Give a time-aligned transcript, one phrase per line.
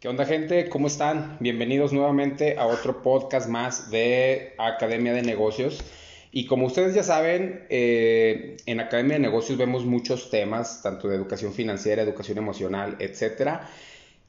[0.00, 0.70] ¿Qué onda gente?
[0.70, 1.36] ¿Cómo están?
[1.40, 5.84] Bienvenidos nuevamente a otro podcast más de Academia de Negocios.
[6.32, 11.16] Y como ustedes ya saben, eh, en Academia de Negocios vemos muchos temas, tanto de
[11.16, 13.60] educación financiera, educación emocional, etc.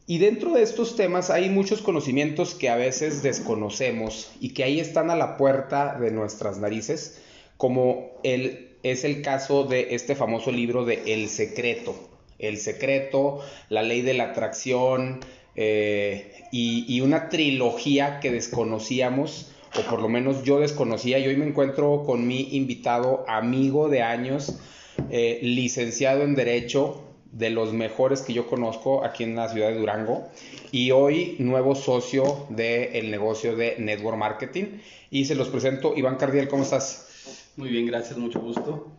[0.07, 4.81] Y dentro de estos temas hay muchos conocimientos que a veces desconocemos y que ahí
[4.81, 7.21] están a la puerta de nuestras narices,
[7.55, 11.95] como el, es el caso de este famoso libro de El Secreto.
[12.39, 15.21] El Secreto, la ley de la atracción
[15.55, 21.37] eh, y, y una trilogía que desconocíamos o por lo menos yo desconocía, y hoy
[21.37, 24.59] me encuentro con mi invitado, amigo de años,
[25.09, 29.79] eh, licenciado en Derecho, de los mejores que yo conozco aquí en la ciudad de
[29.79, 30.27] Durango,
[30.71, 34.79] y hoy nuevo socio del negocio de Network Marketing.
[35.09, 37.53] Y se los presento, Iván Cardiel, ¿cómo estás?
[37.55, 38.91] Muy bien, gracias, mucho gusto.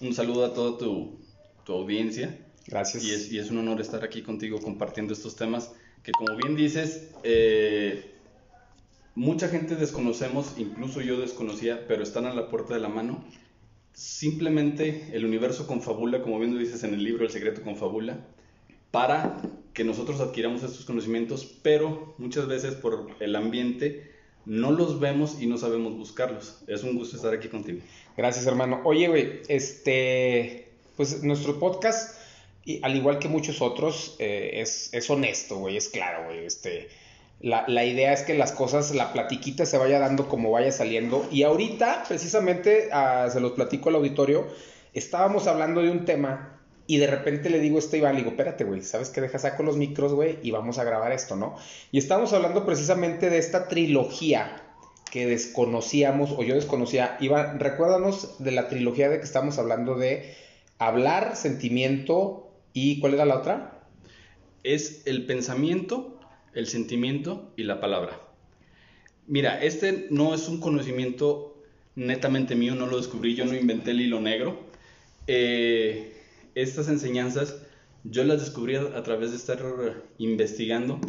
[0.00, 1.18] Un saludo a toda tu,
[1.64, 2.38] tu audiencia.
[2.66, 3.04] Gracias.
[3.04, 5.72] Y es, y es, un honor estar aquí contigo compartiendo estos temas
[6.06, 8.12] que, como bien dices, eh,
[9.16, 13.24] mucha gente desconocemos, incluso yo desconocía, pero están a la puerta de la mano.
[13.92, 18.24] Simplemente el universo confabula, como bien dices en el libro El secreto confabula,
[18.92, 19.42] para
[19.74, 24.12] que nosotros adquiramos estos conocimientos, pero muchas veces por el ambiente
[24.44, 26.62] no los vemos y no sabemos buscarlos.
[26.68, 27.80] Es un gusto estar aquí contigo.
[28.16, 28.80] Gracias, hermano.
[28.84, 32.16] Oye, güey, este, pues nuestro podcast,
[32.66, 36.88] y al igual que muchos otros, eh, es, es honesto, güey, es claro, güey, este
[37.40, 41.26] la, la, idea es que las cosas, la platiquita se vaya dando como vaya saliendo.
[41.30, 44.46] Y ahorita, precisamente, uh, se los platico al auditorio,
[44.94, 48.30] estábamos hablando de un tema y de repente le digo a este Iván, le digo,
[48.30, 49.20] espérate, güey, ¿sabes qué?
[49.20, 51.56] Deja saco los micros, güey, y vamos a grabar esto, ¿no?
[51.92, 54.62] Y estábamos hablando precisamente de esta trilogía
[55.10, 57.16] que desconocíamos, o yo desconocía.
[57.20, 60.34] Iván, recuérdanos de la trilogía de que estamos hablando de
[60.78, 62.45] hablar, sentimiento
[62.76, 63.88] y ¿cuál era la otra?
[64.62, 66.20] Es el pensamiento,
[66.52, 68.20] el sentimiento y la palabra.
[69.26, 71.56] Mira, este no es un conocimiento
[71.94, 74.60] netamente mío, no lo descubrí, yo no inventé el hilo negro.
[75.26, 76.12] Eh,
[76.54, 77.62] estas enseñanzas
[78.04, 79.58] yo las descubrí a, través de estar
[80.18, 81.00] investigando,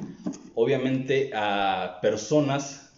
[0.55, 2.93] obviamente a personas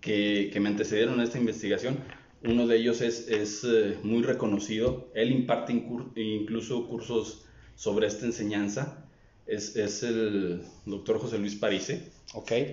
[0.00, 1.98] que, que me antecedieron a esta investigación.
[2.42, 5.72] Uno de ellos es, es eh, muy reconocido, él imparte
[6.16, 7.46] incluso cursos
[7.80, 9.06] sobre esta enseñanza
[9.46, 12.10] es, es el doctor José Luis Parise.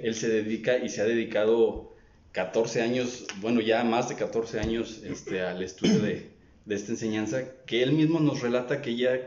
[0.04, 1.96] Él se dedica y se ha dedicado
[2.34, 6.30] 14 años, bueno, ya más de 14 años este, al estudio de,
[6.66, 9.18] de esta enseñanza, que él mismo nos relata que ya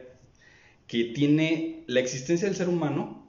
[0.86, 3.26] que tiene la existencia del ser humano,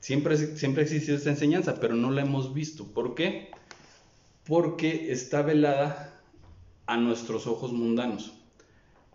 [0.00, 2.94] siempre, siempre ha existido esta enseñanza, pero no la hemos visto.
[2.94, 3.50] ¿Por qué?
[4.46, 6.18] Porque está velada
[6.86, 8.39] a nuestros ojos mundanos.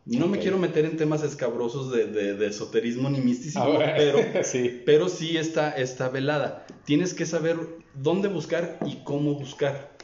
[0.05, 0.29] No okay.
[0.29, 4.81] me quiero meter en temas escabrosos de, de, de esoterismo ni misticismo, Ah, pero, sí.
[4.85, 6.67] pero sí está, está velada.
[6.85, 7.57] Tienes que saber
[7.95, 9.95] dónde buscar y cómo buscar.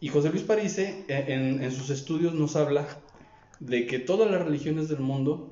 [0.00, 2.86] Y José Luis Parise en, en sus estudios nos habla
[3.60, 5.48] de que todas las religiones del mundo,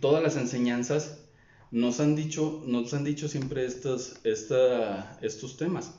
[0.00, 1.24] todas las enseñanzas,
[1.70, 5.94] nos han dicho, nos han dicho siempre estos, esta, estos temas.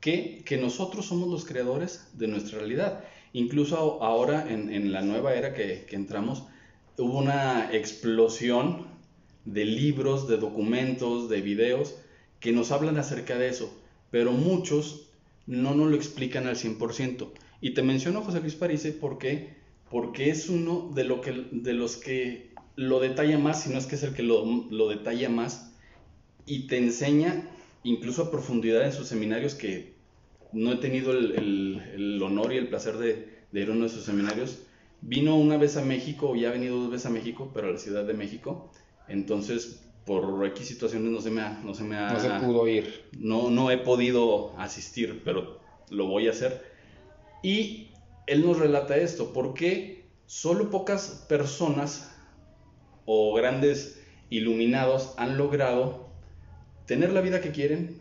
[0.00, 3.02] Que, que nosotros somos los creadores de nuestra realidad.
[3.36, 6.44] Incluso ahora, en, la nueva era que, entramos,
[6.96, 8.86] hubo una explosión
[9.44, 11.96] de libros, de documentos, de videos
[12.40, 13.78] que nos hablan acerca de eso,
[14.10, 15.10] pero muchos
[15.46, 17.28] no nos lo explican al 100%.
[17.60, 19.54] Y te menciono José Luis Parise porque,
[19.90, 24.14] porque es uno de los que lo detalla más, si no es que es el
[24.14, 25.74] que lo, lo detalla más,
[26.46, 27.50] y te enseña
[27.82, 29.95] incluso a profundidad en sus seminarios que
[30.52, 33.84] no he tenido el, el, el honor y el placer de, de, ir a uno
[33.84, 34.62] de sus seminarios.
[35.00, 37.78] Vino una vez a México, ya ha venido dos veces a México, pero a la
[37.78, 38.70] Ciudad de México.
[39.08, 41.60] Entonces, por X situaciones no se me ha...
[41.64, 43.04] No se, me ha, no se pudo ir.
[43.18, 46.64] No, no he podido asistir, pero lo voy a hacer.
[47.42, 47.88] Y
[48.26, 52.12] él nos relata esto, porque solo pocas personas
[53.04, 56.08] o grandes iluminados han logrado
[56.86, 58.00] tener la vida que quieren,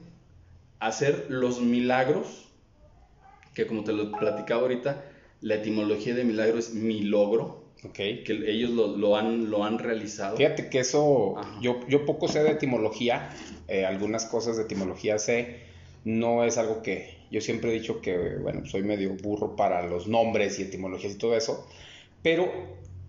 [0.88, 2.50] hacer los milagros,
[3.54, 5.04] que como te lo platicaba ahorita,
[5.42, 8.24] la etimología de milagro es mi logro, okay.
[8.24, 10.38] que ellos lo, lo, han, lo han realizado.
[10.38, 13.30] Fíjate que eso, yo, yo poco sé de etimología,
[13.68, 15.62] eh, algunas cosas de etimología sé,
[16.04, 20.08] no es algo que yo siempre he dicho que, bueno, soy medio burro para los
[20.08, 21.68] nombres y etimologías y todo eso,
[22.22, 22.52] pero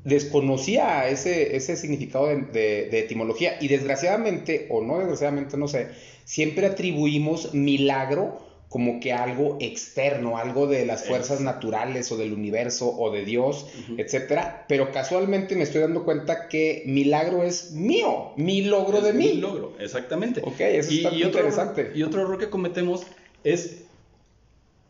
[0.07, 5.89] desconocía ese, ese significado de, de, de, etimología y desgraciadamente, o no desgraciadamente, no sé,
[6.25, 12.89] siempre atribuimos milagro como que algo externo, algo de las fuerzas naturales o del universo
[12.97, 13.67] o de Dios,
[13.97, 19.29] etcétera, pero casualmente me estoy dando cuenta que milagro es mío, mi logro de mí.
[19.29, 20.41] Mi logro, exactamente.
[20.45, 21.93] Ok, eso está muy interesante.
[21.95, 23.07] y otro error que cometemos
[23.45, 23.85] es,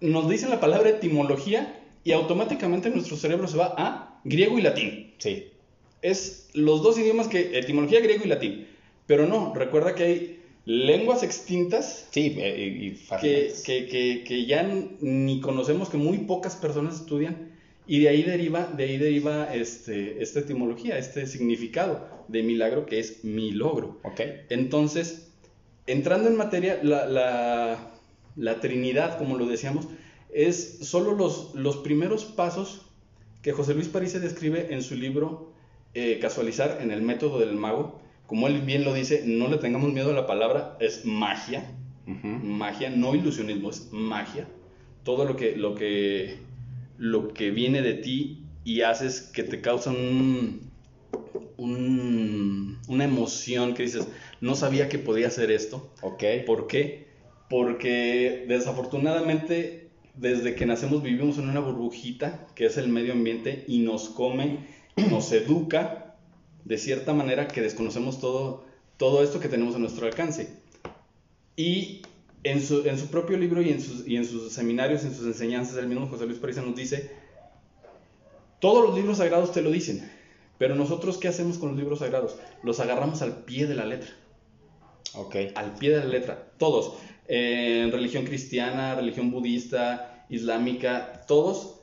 [0.01, 5.15] nos dicen la palabra etimología y automáticamente nuestro cerebro se va a griego y latín.
[5.19, 5.49] Sí.
[6.03, 8.67] Es los dos idiomas que, etimología griego y latín.
[9.07, 14.69] Pero no, recuerda que hay lenguas extintas sí, eh, y, que, que, que, ya
[15.01, 17.53] ni conocemos, que muy pocas personas estudian,
[17.87, 22.99] y de ahí deriva, de ahí deriva este, esta etimología, este significado de milagro que
[22.99, 24.01] es mi logro.
[24.03, 24.43] Okay.
[24.49, 25.29] Entonces,
[25.87, 27.93] entrando en materia, la, la,
[28.35, 29.87] la, Trinidad, como lo decíamos,
[30.35, 32.86] es solo los, los primeros pasos
[33.47, 35.53] que José Luis París se describe en su libro
[35.95, 39.93] eh, Casualizar en el método del mago, como él bien lo dice, no le tengamos
[39.93, 41.65] miedo a la palabra, es magia.
[42.07, 44.49] Magia, no ilusionismo, es magia.
[45.05, 46.39] Todo lo que, lo que,
[46.99, 50.69] lo que viene de ti y haces que te causa un,
[51.57, 54.09] una emoción que dices,
[54.41, 55.89] no sabía que podía hacer esto.
[56.03, 56.25] Ok.
[56.47, 57.07] ¿Por qué?
[57.49, 59.86] Porque desafortunadamente
[60.17, 64.67] desde que nacemos vivimos en una burbujita que es el medio ambiente y nos come,
[65.11, 66.17] nos educa
[66.65, 68.65] de cierta manera que desconocemos todo,
[68.97, 70.49] todo esto que tenemos a nuestro alcance.
[71.57, 72.03] Y
[72.43, 75.27] en su, en su propio libro y en, sus, y en sus seminarios, en sus
[75.27, 77.11] enseñanzas, el mismo José Luis París nos dice,
[78.61, 80.11] todos los libros sagrados te lo dicen,
[80.59, 82.37] pero nosotros ¿qué hacemos con los libros sagrados?
[82.63, 84.11] Los agarramos al pie de la letra.
[85.15, 85.37] Ok.
[85.55, 86.95] Al pie de la letra, todos.
[87.29, 91.81] En religión cristiana, religión budista, islámica, todos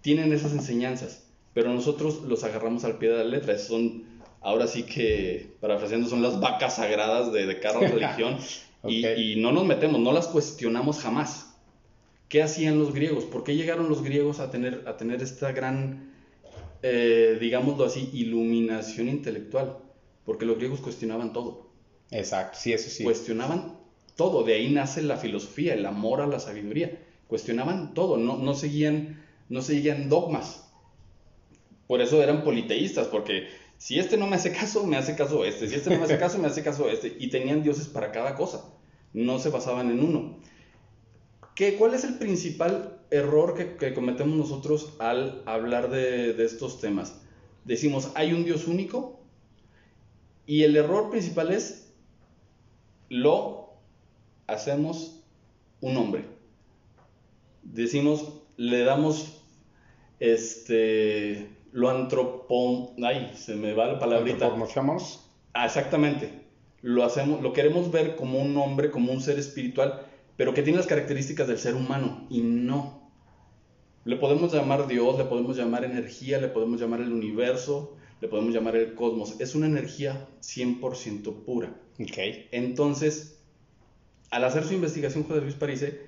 [0.00, 3.58] tienen esas enseñanzas, pero nosotros los agarramos al pie de la letra.
[3.58, 4.04] Son
[4.40, 8.38] ahora sí que, parafraseando, son las vacas sagradas de, de cada religión
[8.86, 11.54] y, no nos metemos, no las cuestionamos jamás.
[12.28, 13.24] ¿Qué hacían los griegos?
[13.24, 16.12] ¿Por qué llegaron los griegos a tener, a tener esta gran,
[16.82, 19.78] eh, digámoslo así, iluminación intelectual?
[20.24, 21.70] Porque los griegos cuestionaban todo.
[22.10, 23.04] Exacto, sí, eso sí.
[23.04, 23.75] Cuestionaban
[24.16, 26.98] todo, de ahí nace la filosofía, el amor a la sabiduría.
[27.28, 30.68] Cuestionaban todo, no, no, seguían, no seguían dogmas.
[31.86, 35.68] Por eso eran politeístas, porque si este no me hace caso, me hace caso este.
[35.68, 37.14] Si este no me hace caso, me hace caso este.
[37.18, 38.64] Y tenían dioses para cada cosa.
[39.12, 40.38] No se basaban en uno.
[41.54, 47.20] ¿Qué, ¿Cuál es el principal error que, cometemos nosotros al hablar de, de, estos temas?
[47.64, 49.20] Decimos, hay un Dios único
[50.46, 51.92] y el error principal es,
[53.08, 53.65] lo
[54.46, 55.22] hacemos
[55.80, 56.24] un hombre.
[57.62, 59.42] Decimos, le damos
[60.20, 62.94] este, lo antropom...
[63.04, 64.50] Ay, se me va la palabrita.
[65.52, 66.30] Ah, exactamente.
[66.82, 70.06] Lo, hacemos, lo queremos ver como un hombre, como un ser espiritual,
[70.36, 73.10] pero que tiene las características del ser humano, y no.
[74.04, 78.54] Le podemos llamar Dios, le podemos llamar energía, le podemos llamar el universo, le podemos
[78.54, 79.40] llamar el cosmos.
[79.40, 81.74] Es una energía 100% pura.
[82.00, 82.48] Okay.
[82.52, 83.35] Entonces,
[84.30, 86.00] al hacer su investigación, José Luis Parise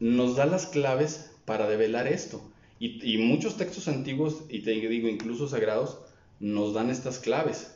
[0.00, 2.42] nos da las claves para develar esto.
[2.80, 5.98] Y, muchos textos antiguos, y te digo incluso sagrados,
[6.38, 7.74] nos dan estas claves.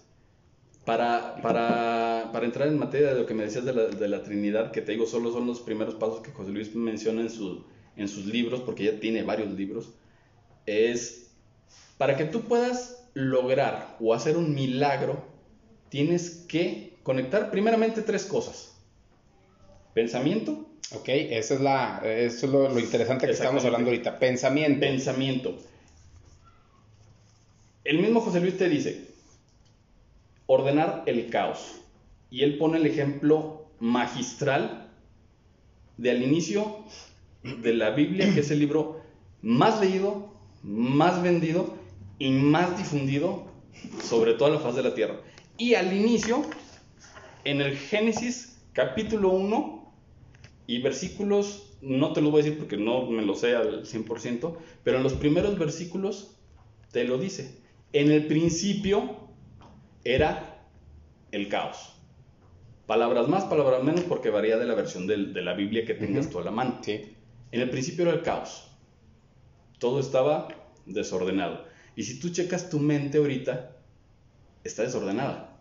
[0.85, 4.23] Para, para, para, entrar en materia de lo que me decías de la, de la,
[4.23, 7.65] Trinidad, que te digo, solo son los primeros pasos que José Luis menciona en, su,
[7.97, 9.93] en sus libros, porque ya tiene varios libros,
[10.67, 11.31] es
[11.99, 15.25] para que tú puedas lograr o hacer un milagro,
[15.89, 18.72] tienes que conectar primeramente tres cosas.
[19.95, 24.19] Pensamiento, Ok, esa es la, eso es lo, interesante que estamos hablando ahorita.
[24.19, 24.81] Pensamiento.
[24.81, 25.59] Pensamiento.
[27.85, 29.09] El mismo José Luis te dice,
[30.47, 31.81] ordenar el caos.
[32.31, 34.91] Y él pone el ejemplo magistral
[35.97, 36.85] de al inicio
[37.43, 39.01] de la Biblia, que es el libro
[39.41, 40.33] más leído,
[40.63, 41.75] más vendido
[42.19, 43.47] y más difundido
[44.03, 45.21] sobre toda la faz de la tierra.
[45.57, 46.43] Y al inicio,
[47.45, 49.82] en el Génesis capítulo 1,
[50.73, 54.57] y versículos, no te lo voy a decir porque no me lo sé al 100%,
[54.83, 56.39] pero en los primeros versículos
[56.93, 57.59] te lo dice.
[57.93, 59.29] En el principio
[60.03, 60.67] era
[61.31, 61.93] el caos.
[62.87, 66.39] Palabras más, palabras menos, porque varía de la versión de, la Biblia que tengas tú
[66.39, 66.81] a la mano.
[66.87, 68.67] En el principio era el caos.
[69.79, 70.49] Todo estaba
[70.87, 71.67] desordenado.
[71.97, 73.77] Y si tú checas tu mente ahorita,
[74.65, 75.52] está desordenada.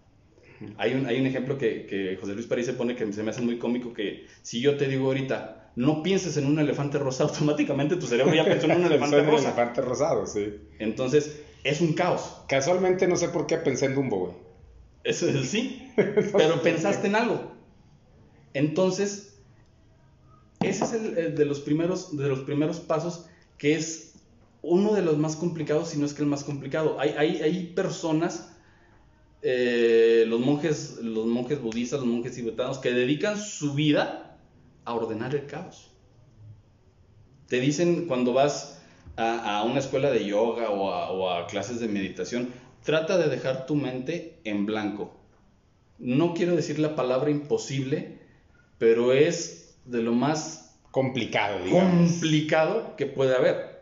[0.77, 3.31] Hay un, hay un ejemplo que, que, José Luis París se pone que se me
[3.31, 7.29] hace muy cómico, que si yo te digo ahorita, no pienses en un elefante rosado,
[7.33, 9.37] automáticamente tu cerebro ya pensó en un elefante rosado.
[9.37, 10.55] elefante rosado, sí.
[10.79, 12.41] Entonces, es un caos.
[12.47, 14.33] Casualmente no sé por qué pensé en Dumbo, güey.
[15.03, 17.51] Eso sí, pero pensaste en algo.
[18.53, 19.39] Entonces,
[20.59, 23.25] Ese es el, de, los primeros, de los primeros pasos
[23.57, 24.13] que es
[24.61, 26.99] uno de los más complicados, si no es que el más complicado.
[26.99, 28.50] Hay, hay, hay personas,
[29.41, 34.37] eh, los, monjes, los monjes budistas, los monjes tibetanos, que dedican su vida
[34.85, 35.91] a ordenar el caos.
[37.47, 38.81] Te dicen cuando vas
[39.17, 42.49] a, una escuela de yoga o a, clases de meditación,
[42.83, 45.13] trata de dejar tu mente en blanco.
[45.97, 48.19] No quiero decir la palabra imposible,
[48.77, 53.81] pero es de lo más complicado, complicado que puede haber.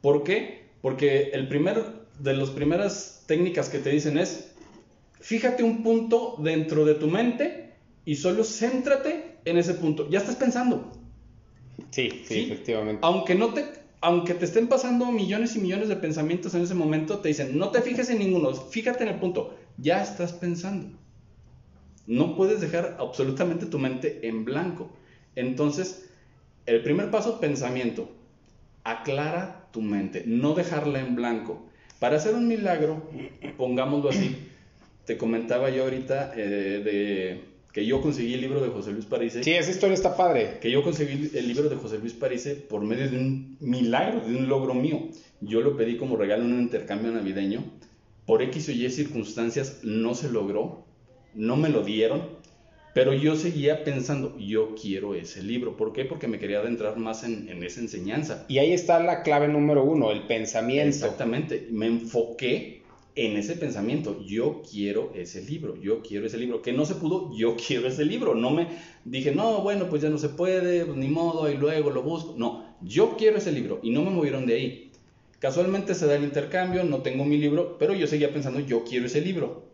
[0.00, 0.68] ¿Por qué?
[0.80, 4.52] Porque el primer de las primeras técnicas que te dicen es
[5.20, 10.08] fíjate un punto dentro de tu mente y solo céntrate en ese punto.
[10.10, 10.92] Ya estás pensando.
[11.90, 13.00] Sí, sí, efectivamente.
[13.02, 17.20] Aunque no te aunque te estén pasando millones y millones de pensamientos en ese momento,
[17.20, 20.98] te dicen, no te fijes en ninguno, fíjate en el punto, ya estás pensando.
[22.06, 24.90] No puedes dejar absolutamente tu mente en blanco.
[25.36, 26.10] Entonces,
[26.66, 28.10] el primer paso, pensamiento.
[28.84, 31.66] Aclara tu mente, no dejarla en blanco.
[32.04, 33.02] Para hacer un milagro,
[33.56, 34.36] pongámoslo así,
[35.06, 37.40] te comentaba yo ahorita eh, de
[37.72, 39.42] que yo conseguí el libro de José Luis Parise.
[39.42, 40.58] Sí, esa historia está padre.
[40.60, 44.36] Que yo conseguí el libro de José Luis Parise por medio de un milagro, de
[44.36, 45.08] un logro mío.
[45.40, 47.64] Yo lo pedí como regalo en un intercambio navideño.
[48.26, 50.84] Por X o Y circunstancias no se logró,
[51.32, 52.20] no me lo dieron,
[52.94, 55.76] pero yo seguía pensando, yo quiero ese libro.
[55.76, 56.04] ¿Por qué?
[56.04, 58.46] Porque me quería adentrar más en, en esa enseñanza.
[58.48, 60.88] Y ahí está la clave número uno, el pensamiento.
[60.88, 61.68] Exactamente.
[61.70, 62.84] Me enfoqué
[63.16, 67.30] en ese pensamiento, yo quiero ese libro, yo quiero ese libro, que no se pudo,
[67.36, 68.68] yo quiero ese libro, no me
[69.04, 72.34] dije, no, bueno, pues ya no se puede, pues ni modo, y luego lo busco,
[72.36, 74.90] no, yo quiero ese libro y no me movieron de ahí.
[75.38, 79.06] Casualmente se da el intercambio, no tengo mi libro, pero yo seguía pensando, yo quiero
[79.06, 79.64] ese libro.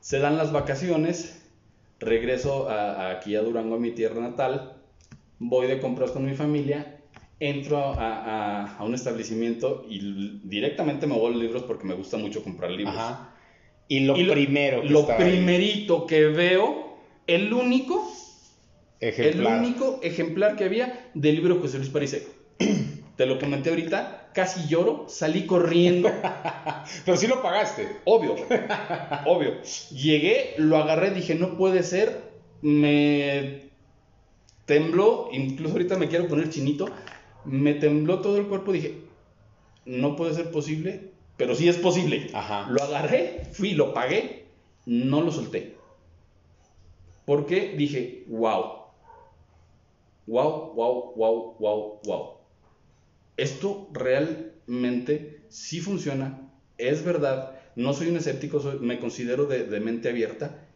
[0.00, 1.43] Se dan las vacaciones,
[2.04, 4.76] regreso aquí a Durango, a mi tierra natal,
[5.38, 6.94] voy de compras con mi familia
[7.40, 12.70] entro a, un establecimiento y directamente me voy a libros porque me gusta mucho comprar
[12.70, 12.94] libros.
[13.88, 16.96] Y lo primero Lo primerito que veo,
[17.26, 18.10] el único
[19.00, 19.58] ejemplar.
[19.58, 22.26] el único ejemplar que había del libro José Luis Parise.
[23.16, 26.10] Te lo comenté ahorita, casi lloro, salí corriendo.
[27.06, 28.00] Pero sí lo pagaste.
[28.04, 28.34] Obvio,
[29.26, 29.62] obvio.
[29.90, 33.70] Llegué, lo agarré, dije, no puede ser, me
[34.66, 36.86] tembló, incluso ahorita me quiero poner chinito,
[37.44, 39.02] me tembló todo el cuerpo, dije,
[39.86, 42.30] no puede ser posible, pero sí es posible.
[42.68, 44.46] Lo agarré, fui, lo pagué,
[44.86, 45.76] no lo solté.
[47.24, 48.84] Porque dije, wow,
[50.26, 52.43] wow, wow, wow, wow, wow.
[53.36, 57.58] Esto realmente sí funciona, es verdad.
[57.76, 60.68] No soy un escéptico, me considero de, de mente abierta.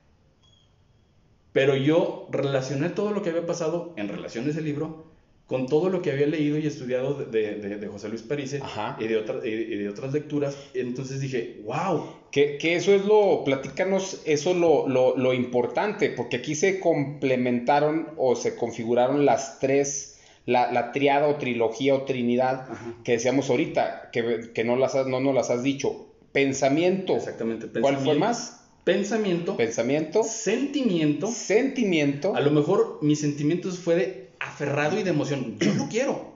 [1.52, 5.08] Pero yo relacioné todo lo que había pasado en relación a ese libro
[5.48, 8.60] con todo lo que había leído y estudiado de, José Luis Parise
[9.00, 12.04] y de, de otras lecturas, entonces dije, wow.
[12.30, 18.56] Que, eso es lo, platícanos eso lo, lo, importante, porque aquí se complementaron o se
[18.56, 20.17] configuraron las tres,
[20.48, 22.66] la, la triada o trilogía o trinidad
[23.04, 26.06] que decíamos ahorita, que, que no, las no nos las has dicho.
[26.32, 27.16] Pensamiento.
[27.16, 27.68] Exactamente.
[27.78, 28.64] ¿Cuál fue más?
[28.82, 29.58] Pensamiento.
[29.58, 30.22] Pensamiento.
[30.24, 31.26] Sentimiento.
[31.26, 32.34] Sentimiento.
[32.34, 35.58] A lo mejor mis sentimientos fue de aferrado y de emoción.
[35.58, 36.32] Yo lo quiero.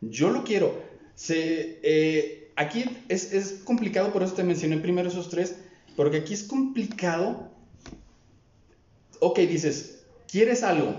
[0.00, 0.82] Yo lo quiero.
[1.14, 5.54] Se, eh, aquí es, es, complicado, por eso te mencioné primero esos tres,
[5.94, 7.48] porque aquí es complicado.
[9.20, 10.96] Ok, dices, quieres algo,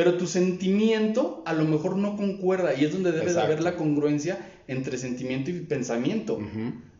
[0.00, 3.76] pero tu sentimiento a lo mejor no concuerda y es donde debe de haber la
[3.76, 6.38] congruencia entre sentimiento y pensamiento.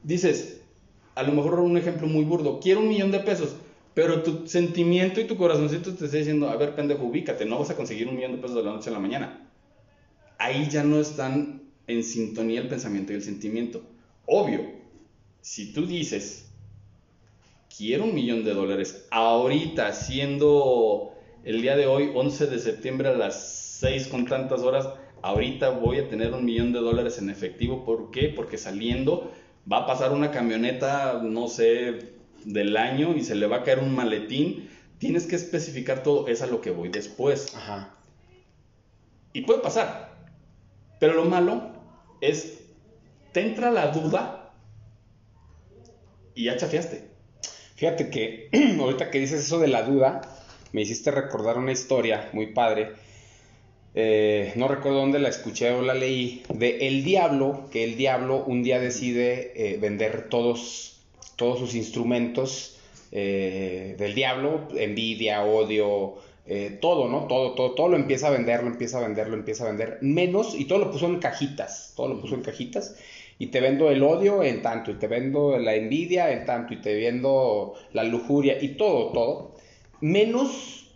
[0.02, 0.60] Dices,
[1.14, 3.56] a lo mejor un ejemplo muy burdo, quiero un millón de pesos,
[3.94, 7.70] pero tu sentimiento y tu corazoncito te está diciendo, a ver, pendejo, ubícate, no vas
[7.70, 9.48] a conseguir un millón de pesos de la noche a la mañana.
[10.36, 13.80] Ahí ya no están en sintonía el pensamiento y el sentimiento.
[14.26, 14.60] Obvio,
[15.40, 16.50] si tú dices,
[17.74, 21.09] quiero un millón de dólares ahorita, siendo
[21.44, 24.88] el día de hoy, 11 de septiembre a las 6 con tantas horas,
[25.22, 27.84] ahorita voy a tener un millón de dólares en efectivo.
[27.84, 28.28] ¿Por qué?
[28.28, 29.32] Porque saliendo
[29.70, 33.78] va a pasar una camioneta, no sé, del año y se le va a caer
[33.80, 34.68] un maletín,
[34.98, 37.54] tienes que especificar todo, es a lo que voy después.
[37.54, 37.94] Ajá.
[39.32, 40.16] Y puede pasar,
[40.98, 41.72] pero lo malo
[42.20, 42.64] es,
[43.32, 44.52] te entra la duda
[46.34, 47.08] y ya chafiaste.
[47.76, 50.20] Fíjate que ahorita que dices eso de la duda,
[50.72, 52.92] me hiciste recordar una historia muy padre.
[53.94, 58.44] Eh, no recuerdo dónde la escuché o la leí, de el diablo, que el diablo
[58.44, 60.86] un día decide eh, vender todos
[61.34, 62.76] todos sus instrumentos
[63.12, 66.16] eh, del diablo, envidia, odio,
[66.80, 67.28] todo, ¿no?
[67.28, 69.98] Todo, todo, todo lo empieza a vender, lo empieza a vender, lo empieza a vender,
[70.00, 72.96] menos, y todo lo puso en cajitas, todo lo puso en cajitas,
[73.38, 76.80] y te vendo el odio en tanto, y te vendo la envidia en tanto, y
[76.80, 79.54] te vendo la lujuria, y todo, todo,
[80.00, 80.90] menos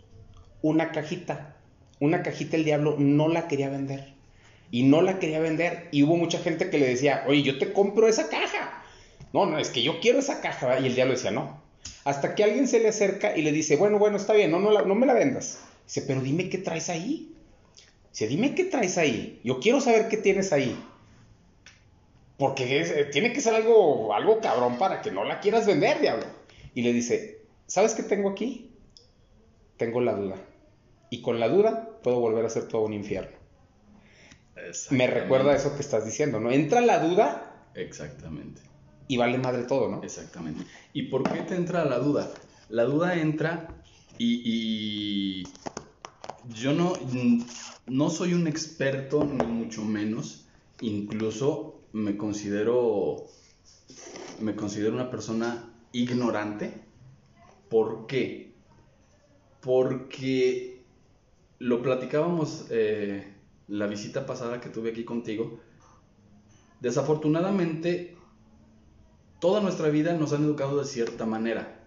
[0.61, 1.55] una cajita,
[1.99, 4.13] una cajita el diablo no la quería vender,
[4.71, 7.73] y no la quería vender, y hubo mucha gente que le decía, oye, yo te
[7.73, 8.83] compro esa caja,
[9.33, 11.61] no, no, es que yo quiero esa caja, y el diablo decía, no,
[12.05, 14.85] hasta que alguien se le acerca y le dice, bueno, bueno, está bien, no, no,
[14.85, 15.59] no me la vendas.
[15.85, 17.33] Dice, pero dime qué traes ahí.
[18.11, 19.41] Dice, dime qué traes ahí.
[19.43, 20.79] Yo quiero saber qué tienes ahí.
[22.37, 26.25] Porque eh, tiene que ser algo, algo cabrón para que no la quieras vender, diablo.
[26.75, 28.69] Y le dice, ¿sabes qué tengo aquí?
[29.77, 30.35] Tengo la duda.
[31.09, 33.37] Y con la duda puedo volver a ser todo un infierno.
[34.89, 36.51] Me recuerda eso que estás diciendo, ¿no?
[36.51, 37.69] Entra la duda.
[37.75, 38.61] Exactamente
[39.07, 40.03] y vale madre todo, ¿no?
[40.03, 40.65] Exactamente.
[40.93, 42.31] ¿Y por qué te entra la duda?
[42.69, 43.67] La duda entra
[44.17, 45.43] y,
[46.49, 46.93] yo no,
[47.87, 50.47] no soy un experto, ni mucho menos,
[50.81, 53.27] incluso me considero,
[54.39, 56.81] me considero una persona ignorante.
[57.69, 58.54] ¿Por qué?
[59.65, 60.85] Porque
[61.59, 63.33] lo platicábamos eh,
[63.67, 65.59] la visita pasada que tuve aquí contigo.
[66.79, 68.15] Desafortunadamente
[69.45, 71.79] Toda nuestra vida nos han educado de cierta manera.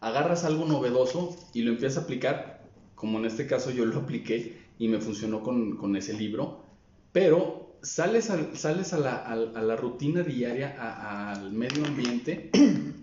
[0.00, 2.64] Agarras algo novedoso y lo empiezas a aplicar,
[2.96, 6.64] como en este caso yo lo apliqué y me funcionó con, ese libro,
[7.12, 12.50] pero sales, sales a, la, rutina diaria, al medio ambiente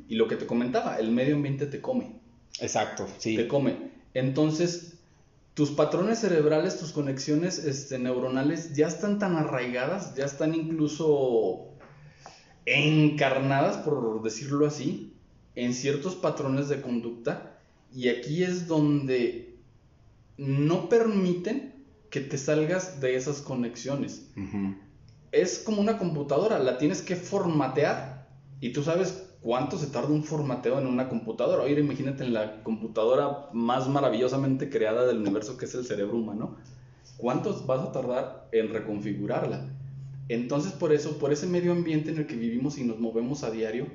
[0.09, 2.19] y lo que te comentaba, el medio ambiente te come.
[2.59, 3.35] Exacto, sí.
[3.35, 3.91] Te come.
[4.13, 4.99] Entonces,
[5.53, 11.69] tus patrones cerebrales, tus conexiones este, neuronales ya están tan arraigadas, ya están incluso
[12.65, 15.13] encarnadas, por decirlo así,
[15.55, 17.59] en ciertos patrones de conducta
[17.93, 19.57] y aquí es donde
[20.37, 21.73] no permiten
[22.09, 24.29] que te salgas de esas conexiones.
[25.31, 28.29] Es como una computadora, la tienes que formatear
[28.61, 31.63] y tú sabes cuánto se tarda un formateo en una computadora.
[31.63, 36.57] Oye, imagínate en la computadora más maravillosamente creada del universo que es el cerebro humano.
[37.17, 39.67] ¿Cuántos vas a tardar en reconfigurarla?
[40.29, 43.51] Entonces, por eso, por ese medio ambiente en el que vivimos y nos movemos a
[43.51, 43.87] diario,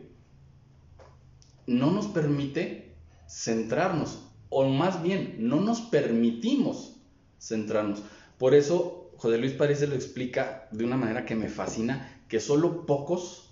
[1.66, 2.94] no nos permite
[3.28, 4.18] centrarnos,
[4.50, 6.96] o más bien, no nos permitimos
[7.38, 8.02] centrarnos.
[8.38, 12.84] Por eso, José Luis París lo explica de una manera que me fascina, que solo
[12.84, 13.43] pocos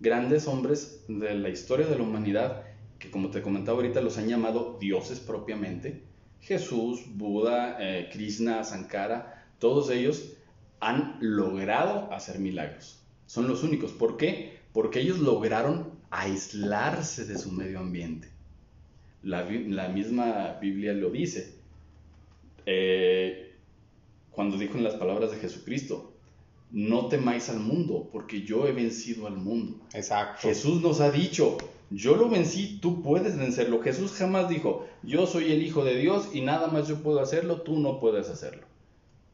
[0.00, 2.64] grandes hombres de la historia de la humanidad,
[2.98, 6.02] que como te comentaba ahorita, los han llamado dioses propiamente,
[6.40, 10.34] Jesús, Buda, eh, Krishna, Sankara, todos ellos
[10.80, 13.02] han logrado hacer milagros.
[13.26, 13.92] Son los únicos.
[13.92, 14.58] ¿Por qué?
[14.72, 18.28] Porque ellos lograron aislarse de su medio ambiente.
[19.22, 19.44] La,
[19.88, 21.56] misma Biblia lo dice.
[22.66, 23.56] Eh,
[24.30, 26.17] cuando dijo en las palabras de Jesucristo,
[26.70, 29.80] no temáis al mundo, porque yo he vencido al mundo.
[29.94, 30.48] Exacto.
[30.48, 31.56] Jesús nos ha dicho,
[31.90, 33.80] yo lo vencí, tú puedes vencerlo.
[33.82, 37.62] Jesús jamás dijo, yo soy el Hijo de Dios y nada más yo puedo hacerlo,
[37.62, 38.66] tú no puedes hacerlo.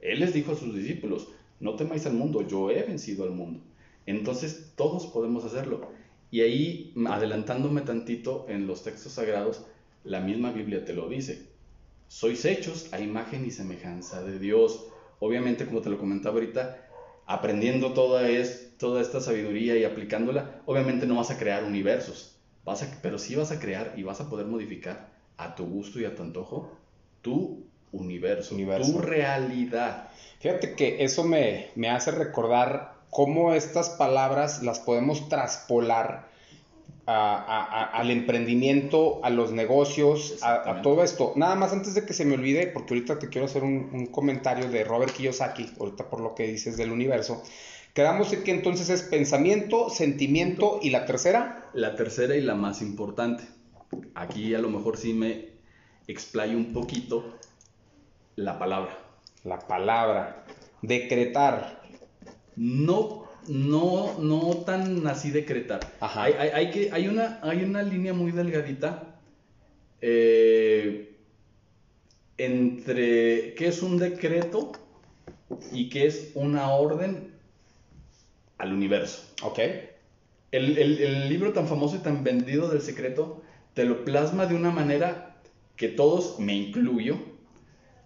[0.00, 1.28] Él les dijo a sus discípulos,
[1.60, 3.60] no temáis al mundo, yo he vencido al mundo.
[4.06, 5.88] Entonces todos podemos hacerlo.
[6.30, 9.64] Y ahí, adelantándome tantito en los textos sagrados,
[10.04, 11.46] la misma Biblia te lo dice.
[12.08, 14.86] Sois hechos a imagen y semejanza de Dios.
[15.20, 16.83] Obviamente, como te lo comentaba ahorita,
[17.26, 22.82] aprendiendo toda, es, toda esta sabiduría y aplicándola, obviamente no vas a crear universos, vas
[22.82, 26.04] a, pero sí vas a crear y vas a poder modificar a tu gusto y
[26.04, 26.78] a tu antojo
[27.24, 30.10] tu universo, tu realidad.
[30.38, 36.28] Fíjate que eso me, hace recordar cómo estas palabras las podemos traspolar
[37.06, 41.32] al emprendimiento, a los negocios, a, todo esto.
[41.36, 44.70] Nada más antes de que se me olvide, porque ahorita te quiero hacer un, comentario
[44.70, 47.42] de Robert Kiyosaki, ahorita por lo que dices del universo.
[47.92, 51.70] Quedamos en que entonces es pensamiento, sentimiento y la tercera.
[51.74, 53.44] La tercera y la más importante.
[54.14, 55.50] Aquí a lo mejor sí me
[56.08, 57.24] explayo un poquito
[58.36, 58.98] la palabra.
[59.44, 60.44] La palabra.
[60.82, 61.82] Decretar.
[62.56, 65.80] No, no, no tan así decretar.
[66.00, 69.18] Hay, hay, que, hay, una, hay una línea muy delgadita
[70.00, 71.16] eh,
[72.36, 74.72] entre qué es un decreto
[75.72, 77.34] y qué es una orden
[78.58, 79.22] al universo.
[79.42, 79.58] Ok.
[80.50, 83.42] El, el, libro tan famoso y tan vendido del secreto
[83.74, 85.36] te lo plasma de una manera
[85.76, 87.18] que todos, me incluyo,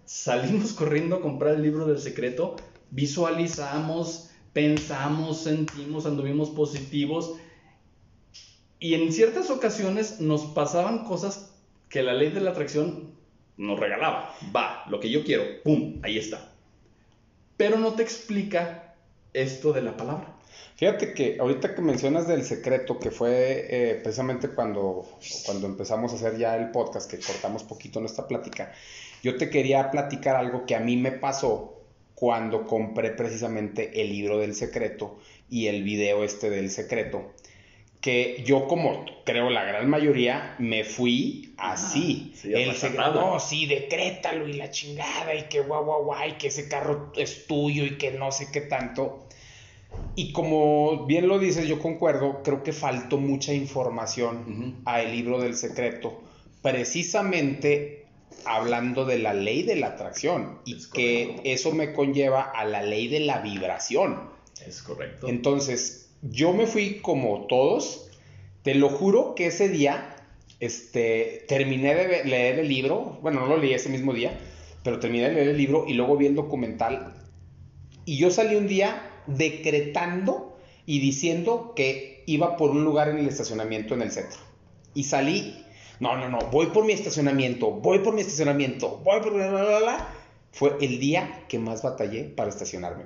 [0.04, 2.56] salimos corriendo a comprar el libro del secreto,
[2.90, 7.34] visualizamos, pensamos, sentimos, anduvimos positivos
[8.80, 11.52] y en ciertas ocasiones nos pasaban cosas
[11.88, 13.12] que la ley de la atracción
[13.56, 16.52] nos regalaba, va, lo que yo quiero, pum, ahí está.
[17.56, 18.94] Pero no te explica
[19.32, 20.34] esto de la palabra.
[20.76, 25.08] Fíjate que ahorita que mencionas del secreto, que fue eh, precisamente cuando,
[25.44, 28.72] cuando empezamos a hacer ya el podcast, que cortamos poquito nuestra plática,
[29.24, 31.77] yo te quería platicar algo que a mí me pasó
[32.18, 37.32] cuando compré precisamente el libro del secreto y el video este del secreto
[38.00, 42.32] que yo como creo la gran mayoría me fui así.
[42.34, 43.20] sí, el apachatado.
[43.20, 47.12] no, sí, decrétalo y la chingada y que guau guau guau y que ese carro
[47.16, 49.26] es tuyo y que no sé qué tanto.
[50.14, 54.82] Y como bien lo dices, yo concuerdo, creo que faltó mucha información Ujú.
[54.84, 56.20] a el libro del secreto,
[56.62, 57.97] precisamente
[58.44, 62.82] hablando de la ley de la atracción y Es que eso me conlleva a la
[62.82, 64.30] ley de la vibración.
[64.66, 65.28] Es correcto.
[65.28, 68.10] Entonces, yo me fui como todos.
[68.62, 70.16] Te lo juro que ese día,
[70.60, 73.18] este, terminé de leer el libro.
[73.22, 74.38] Bueno, no lo leí ese mismo día,
[74.82, 77.14] pero terminé de leer el libro y luego vi el documental.
[78.04, 83.28] Y yo salí un día decretando y diciendo que iba por un lugar en el
[83.28, 84.38] estacionamiento en el centro.
[84.94, 85.64] Y salí,
[86.00, 89.34] no, no, no, voy por mi estacionamiento, voy por mi estacionamiento, voy por...
[89.34, 90.08] bla, bla, bla, bla".
[90.52, 93.04] Fue el día que más batallé para estacionarme.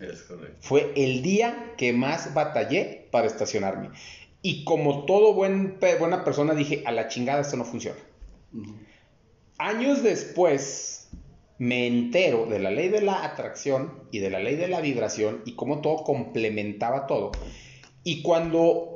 [0.00, 0.56] Es correcto.
[0.60, 3.90] Fue el día que más batallé para estacionarme.
[4.42, 7.98] Y como todo buen, buena persona dije, a la chingada esto no funciona.
[8.52, 8.74] Ujú.
[9.58, 11.08] Años después
[11.58, 15.42] me entero de la ley de la atracción y de la ley de la vibración
[15.44, 17.30] y cómo todo complementaba todo.
[18.02, 18.91] Y cuando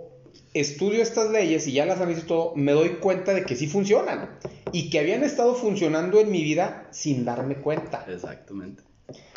[0.60, 4.38] estudio estas leyes y ya las analizo todo, me doy cuenta de que sí funcionan
[4.72, 8.04] y que habían estado funcionando en mi vida sin darme cuenta.
[8.08, 8.82] Exactamente.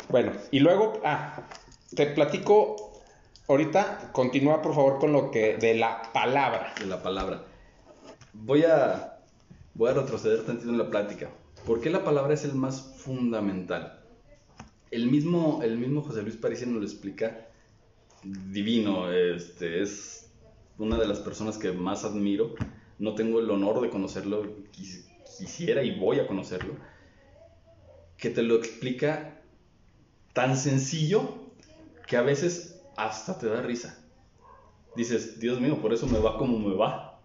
[0.08, 1.48] Bueno, y luego, ah,
[1.94, 3.02] te platico
[3.48, 6.74] ahorita, continúa por favor con lo que de la palabra.
[6.78, 7.44] de la palabra.
[8.32, 9.18] Voy a,
[9.74, 11.30] voy a retroceder tantito en la plática.
[11.66, 14.00] ¿Por qué la palabra es el más fundamental?
[14.90, 17.46] El mismo, el mismo José Luis Parisiano lo explica
[18.22, 19.12] divino.
[19.12, 20.19] Este, es
[20.80, 22.54] una de las personas que más admiro.
[22.98, 26.80] No tengo el honor de conocerlo, quis- quisiera y voy a conocerlo.
[28.16, 29.42] Que te lo explica
[30.34, 31.52] tan sencillo
[32.06, 33.98] que a veces hasta te da risa
[34.94, 37.22] dices, Dios mío, por eso me va como me va.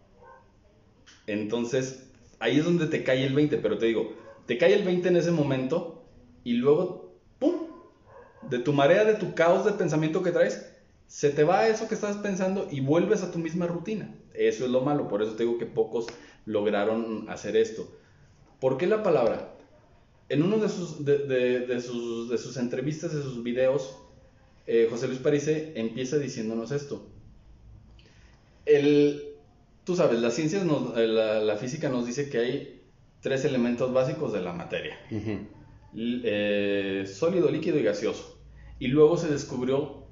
[1.28, 4.14] Entonces, ahí es donde te cae el 20, pero te digo,
[4.46, 6.06] te cae el 20 en ese momento
[6.44, 7.68] y luego, ¡pum!
[8.42, 10.75] De tu marea, de tu caos de pensamiento que traes,
[11.08, 14.16] se te va eso que estás pensando y vuelves a tu misma rutina.
[14.34, 16.08] Eso es lo malo, por eso te digo que pocos
[16.46, 17.90] lograron hacer esto.
[18.60, 19.56] ¿Por qué la palabra?
[20.30, 23.98] En uno de sus, de, de- de sus, de sus entrevistas, de sus videos,
[24.68, 27.08] eh, José Luis Parise empieza diciéndonos esto.
[28.66, 29.36] El,
[29.84, 32.82] tú sabes, las ciencias, nos- eh, la, la física nos dice que hay
[33.22, 34.98] tres elementos básicos de la materia.
[35.98, 38.40] Eh, sólido, líquido y gaseoso.
[38.80, 40.05] Y luego se descubrió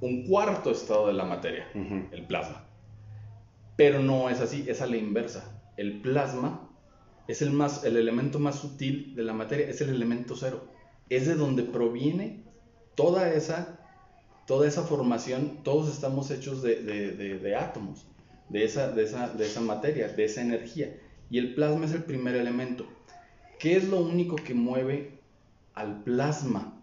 [0.00, 1.66] un cuarto estado de la materia,
[2.12, 2.64] el plasma.
[3.76, 5.60] Pero no es así, es a la inversa.
[5.76, 6.68] El plasma
[7.28, 10.68] es el, más, el elemento más sutil de la materia, es el elemento cero.
[11.08, 12.42] Es de donde proviene
[12.94, 13.78] toda esa,
[14.46, 18.06] toda esa formación, todos estamos hechos de, de- de- de átomos,
[18.48, 20.96] de esa, de, esa, de esa materia, de esa energía.
[21.30, 22.86] Y el plasma es el primer elemento.
[23.58, 25.20] ¿Qué es lo único que mueve
[25.74, 26.80] al plasma?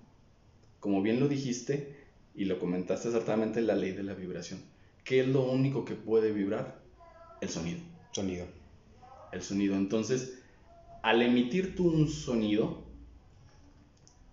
[0.80, 1.95] Como bien lo dijiste
[2.36, 4.60] y lo comentaste exactamente, la ley de la vibración.
[5.04, 6.80] ¿Qué es lo único que puede vibrar?
[7.42, 7.80] El sonido.
[8.12, 8.46] Sonido.
[9.32, 9.76] El sonido.
[9.76, 10.40] Entonces,
[11.02, 12.84] al emitir tú un sonido,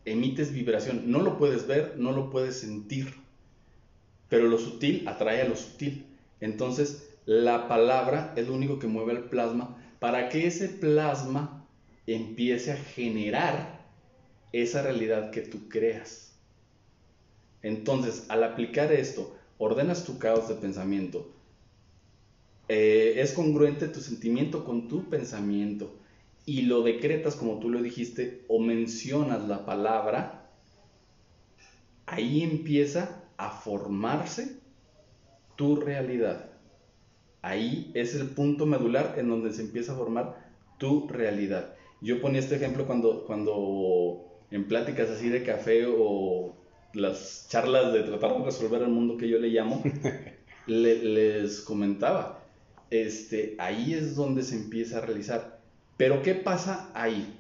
[0.05, 1.11] emites vibración.
[1.11, 3.15] No lo puedes ver, no lo puedes sentir,
[4.29, 6.07] pero lo sutil atrae a lo sutil.
[6.41, 11.67] Entonces, la palabra es lo único que mueve al plasma para que ese plasma
[12.07, 13.87] empiece a generar
[14.53, 16.32] esa realidad que tú creas.
[17.63, 21.33] Entonces, al aplicar esto, ordenas tu caos de pensamiento,
[22.69, 25.95] eh, es congruente tu sentimiento con tu pensamiento
[26.45, 30.51] y lo decretas como tú lo dijiste o mencionas la palabra,
[32.07, 34.59] ahí empieza a formarse
[35.57, 36.51] tu realidad.
[37.43, 41.75] Ahí es el punto medular en donde se empieza a formar tu realidad.
[42.01, 46.55] Yo ponía este ejemplo cuando, cuando en pláticas así de café o
[46.95, 49.83] las charlas de tratar de resolver el mundo que yo le llamo,
[50.67, 52.41] le- les comentaba,
[52.91, 55.61] este, ahí es donde se empieza a realizar.
[55.97, 57.39] Pero ¿qué pasa ahí?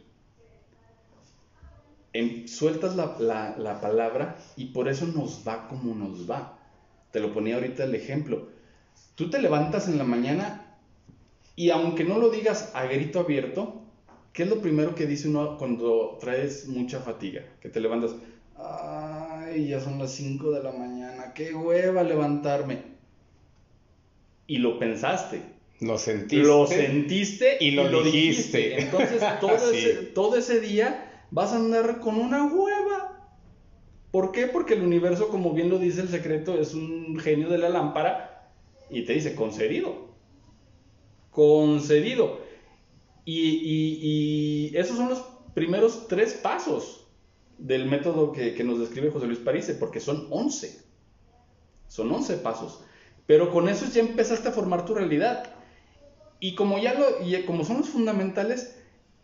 [2.14, 6.58] Em- sueltas la, la- la palabra y por eso nos va como nos va.
[7.10, 8.48] Te lo ponía ahorita el ejemplo.
[9.14, 10.76] Tú te levantas en la mañana
[11.56, 13.78] y aunque no lo digas a grito abierto,
[14.32, 17.42] ¿Qué es lo primero que dice uno cuando traes mucha fatiga?
[17.60, 18.16] Que te levantas,
[19.52, 22.82] ay, ya son las 5 de la mañana, qué hueva levantarme.
[24.46, 25.42] Y lo pensaste.
[25.80, 26.36] Lo sentiste.
[26.46, 28.80] Lo sentiste y lo dijiste.
[28.80, 29.78] Entonces todo, Sí.
[29.78, 33.30] ese, todo ese día vas a andar con una hueva.
[34.10, 34.46] ¿Por qué?
[34.46, 38.50] Porque el universo, como bien lo dice el secreto, es un genio de la lámpara
[38.90, 40.10] y te dice concedido.
[41.30, 42.40] Concedido.
[43.24, 47.01] Y, y- y esos son los primeros tres pasos
[47.58, 50.80] del método que, que nos describe José Luis Parise, porque son 11.
[51.88, 52.84] Son 11 pasos.
[53.26, 55.54] Pero con eso ya empezaste a formar tu realidad.
[56.40, 58.76] Y como ya lo, y como son los fundamentales,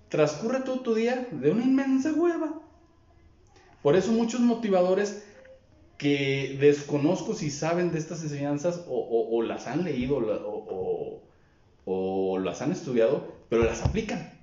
[0.09, 2.63] transcurre todo tu día de una inmensa hueva.
[3.83, 5.25] Por eso muchos motivadores
[5.97, 11.23] que desconozco si saben de estas enseñanzas o, o- las han leído o,
[11.85, 14.39] o- las han estudiado, pero las aplican.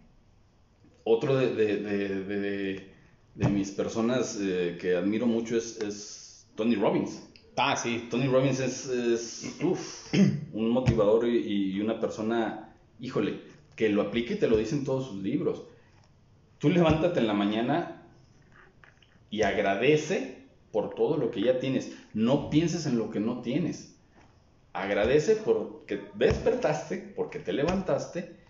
[1.06, 2.95] Otro de- de-
[3.36, 7.22] de mis personas eh, que admiro mucho es, es Tony Robbins.
[7.58, 8.08] Ah, sí.
[8.10, 10.14] Tony Robbins es, es, uf,
[10.54, 13.42] un motivador y, y una persona, híjole,
[13.76, 15.64] que lo aplica y te lo dice en todos sus libros.
[16.60, 18.08] Tú levántate en la mañana
[19.30, 21.94] y agradece por todo lo que ya tienes.
[22.14, 23.98] No pienses en lo que no tienes.
[24.72, 28.45] Agradece porque despertaste, porque te levantaste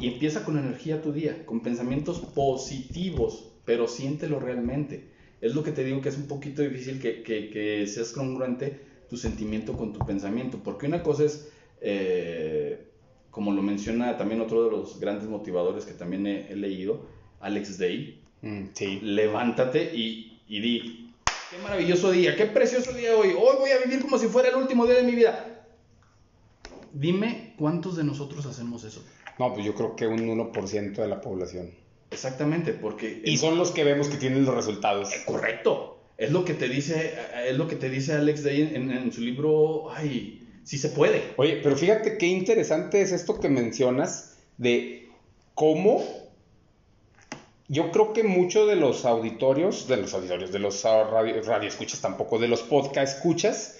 [0.00, 5.10] y empieza con energía tu día, con pensamientos positivos, pero siéntelo realmente.
[5.40, 8.80] Es lo que te digo que es un poquito difícil que, que- que seas congruente
[9.08, 12.90] tu sentimiento con tu pensamiento, porque una cosa es, eh,
[13.30, 17.06] como lo menciona también otro de los grandes motivadores que también he, he leído,
[17.40, 19.00] Alex Day, Mm, sí.
[19.02, 21.14] levántate y, y di,
[21.50, 24.54] qué maravilloso día, qué precioso día hoy, hoy voy a vivir como si fuera el
[24.56, 25.66] último día de mi vida.
[26.92, 29.04] Dime cuántos de nosotros hacemos eso.
[29.38, 31.70] No, pues yo creo que un 1% de la población.
[32.10, 35.10] Exactamente, porque Y son los que vemos que tienen los resultados.
[35.26, 35.98] correcto.
[36.16, 37.14] Es lo que te dice,
[37.46, 41.22] es lo que te dice Alex Day en, en su libro, ay, sí se puede.
[41.36, 45.08] Oye, pero fíjate qué interesante es esto que mencionas de
[45.54, 46.02] cómo
[47.68, 52.00] yo creo que muchos de los auditorios, de los auditorios, de los ah, radio, radioescuchas
[52.00, 53.78] tampoco, de los podcast escuchas,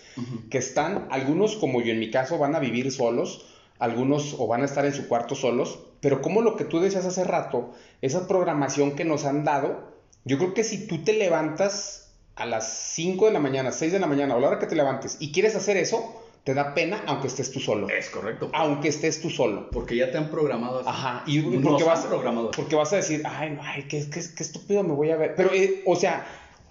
[0.50, 3.46] que están, algunos como yo en mi caso, van a vivir solos,
[3.78, 7.04] algunos o van a estar en su cuarto solos, pero como lo que tú decías
[7.06, 7.70] hace rato,
[8.02, 9.88] esa programación que nos han dado,
[10.24, 13.98] yo creo que si tú te levantas a las 5 de la mañana, 6 de
[13.98, 16.72] la mañana, o a la hora que te levantes, y quieres hacer eso, te da
[16.74, 17.88] pena aunque estés tú solo.
[17.88, 18.48] Es correcto.
[18.54, 19.70] Aunque estés tú solo.
[19.70, 20.88] Porque ya te han programado así.
[20.88, 22.50] Ajá, y Nos porque han vas, programado.
[22.52, 25.34] porque vas a decir, ay, no, ay, qué, qué, qué estúpido me voy a ver.
[25.36, 26.26] Pero, eh, o sea,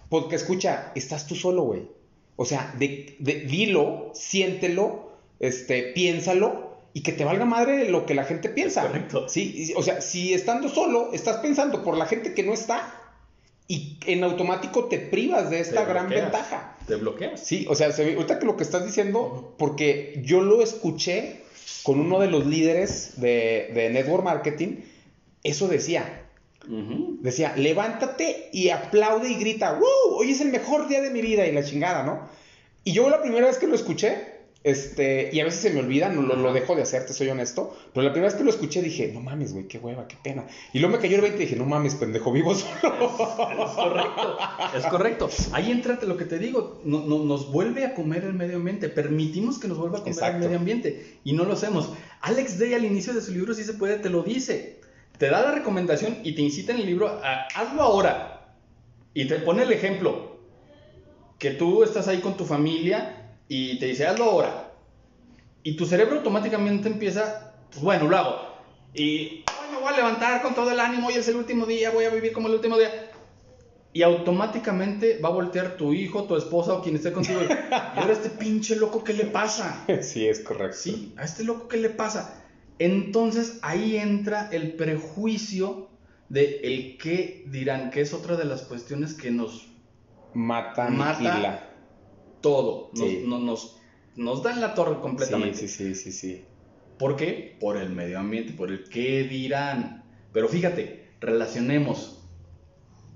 [0.09, 1.89] porque escucha, estás tú solo, güey.
[2.37, 8.15] O sea, de, de- dilo, siéntelo, este, piénsalo y que te valga madre lo que
[8.15, 8.83] la gente piensa.
[8.87, 9.27] correcto.
[9.29, 12.93] Sí, o sea, si estando solo, estás pensando por la gente que no está
[13.67, 16.31] y en automático te privas de esta Te gran bloqueas.
[16.31, 16.77] ventaja.
[16.87, 17.43] Te bloqueas.
[17.45, 21.41] Sí, o sea, se ahorita que lo que estás diciendo, porque yo lo escuché
[21.83, 24.77] con uno de los líderes de, de Network Marketing,
[25.43, 26.23] eso decía,
[26.67, 27.17] Ujú.
[27.21, 30.15] decía, levántate y aplaude y grita, ¡Woo!
[30.17, 32.27] Hoy es el mejor día de mi vida y la chingada, ¿no?
[32.83, 34.17] Y yo la primera vez que lo escuché,
[34.69, 37.29] este, y a veces se me olvida, no lo, lo dejo de hacer, te soy
[37.29, 40.15] honesto, pero la primera vez que lo escuché dije, no mames, güey, qué hueva, qué
[40.21, 40.45] pena.
[40.73, 43.11] Y luego me cayó el 20 y dije, no mames, pendejo, vivo solo.
[43.63, 44.37] Es correcto,
[44.77, 45.29] es correcto.
[45.53, 48.89] Ahí entra lo que te digo, no- no- nos vuelve a comer el medio ambiente,
[48.89, 50.37] permitimos que nos vuelva a comer Exacto.
[50.37, 51.91] el medio ambiente y no lo hacemos.
[52.21, 54.81] Alex Day al inicio de su libro sí se puede, te lo dice,
[55.17, 58.55] te da la recomendación y te incita en el libro a hazlo ahora
[59.13, 60.37] y te pone el ejemplo
[61.39, 63.16] que tú estás ahí con tu familia
[63.47, 64.71] y te dice hazlo ahora
[65.63, 68.57] y tu cerebro automáticamente empieza, pues bueno, lo hago
[68.93, 71.91] y hoy me voy a levantar con todo el ánimo, hoy es el último día,
[71.91, 73.11] voy a vivir como el último día
[73.93, 77.39] y automáticamente va a voltear tu hijo, tu esposa o quien esté contigo.
[77.41, 79.85] Y ahora este pinche loco, ¿qué le pasa?
[80.01, 80.77] sí, es correcto.
[80.77, 82.45] Sí, a este loco, ¿qué le pasa?
[82.77, 85.89] Entonces ahí entra el prejuicio
[86.29, 89.67] de el qué dirán, que es otra de las cuestiones que nos
[90.33, 91.66] Mata, Mata.
[92.41, 93.23] Todo, nos, Sí.
[93.25, 93.77] no- nos,
[94.15, 95.57] nos da en la torre completamente.
[95.57, 96.45] Sí, sí, sí, sí, sí.
[96.97, 97.55] ¿Por qué?
[97.59, 100.03] Por el medio ambiente, por el qué dirán.
[100.33, 102.13] Pero fíjate, relacionemos.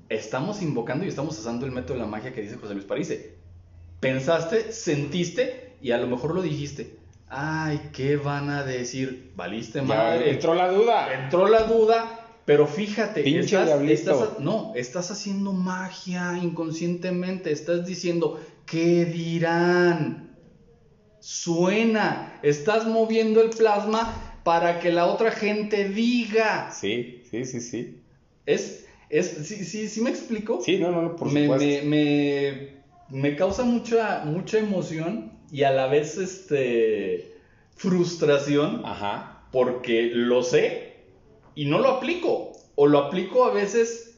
[0.10, 3.38] Estamos invocando y estamos usando el método de la magia que dice José Luis Parise.
[4.00, 6.98] Pensaste, sentiste y a lo mejor lo dijiste.
[7.30, 9.32] Ay, ¿qué van a decir?
[9.36, 10.32] Valiste Ya madre.
[10.32, 11.24] entró la duda.
[11.24, 13.94] Entró la duda, pero fíjate, Pinche estás, diablito.
[14.12, 18.38] estás- no, estás haciendo magia inconscientemente, estás diciendo,
[18.72, 20.30] ¿qué dirán?
[21.20, 26.72] Suena, estás moviendo el plasma para que la otra gente diga.
[26.72, 28.02] Sí, sí, sí, sí.
[28.46, 30.62] Es, es, sí, sí, sí me explico.
[30.62, 31.68] Sí, no, no, no, por me, supuesto.
[31.68, 32.78] me, me,
[33.10, 37.36] me causa mucha, mucha emoción y a la vez este
[37.76, 39.44] frustración Ajá.
[39.52, 40.94] porque lo sé
[41.56, 42.54] y no lo aplico.
[42.76, 44.18] O lo aplico a veces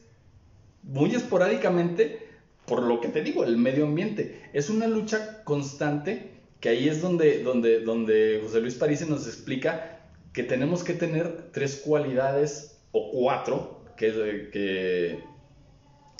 [0.84, 2.23] muy esporádicamente
[2.66, 4.48] por lo que te digo, el medio ambiente.
[4.52, 10.00] Es una lucha constante que ahí es donde, donde, donde José Luis París nos explica
[10.32, 15.22] que tenemos que tener tres cualidades o cuatro que, que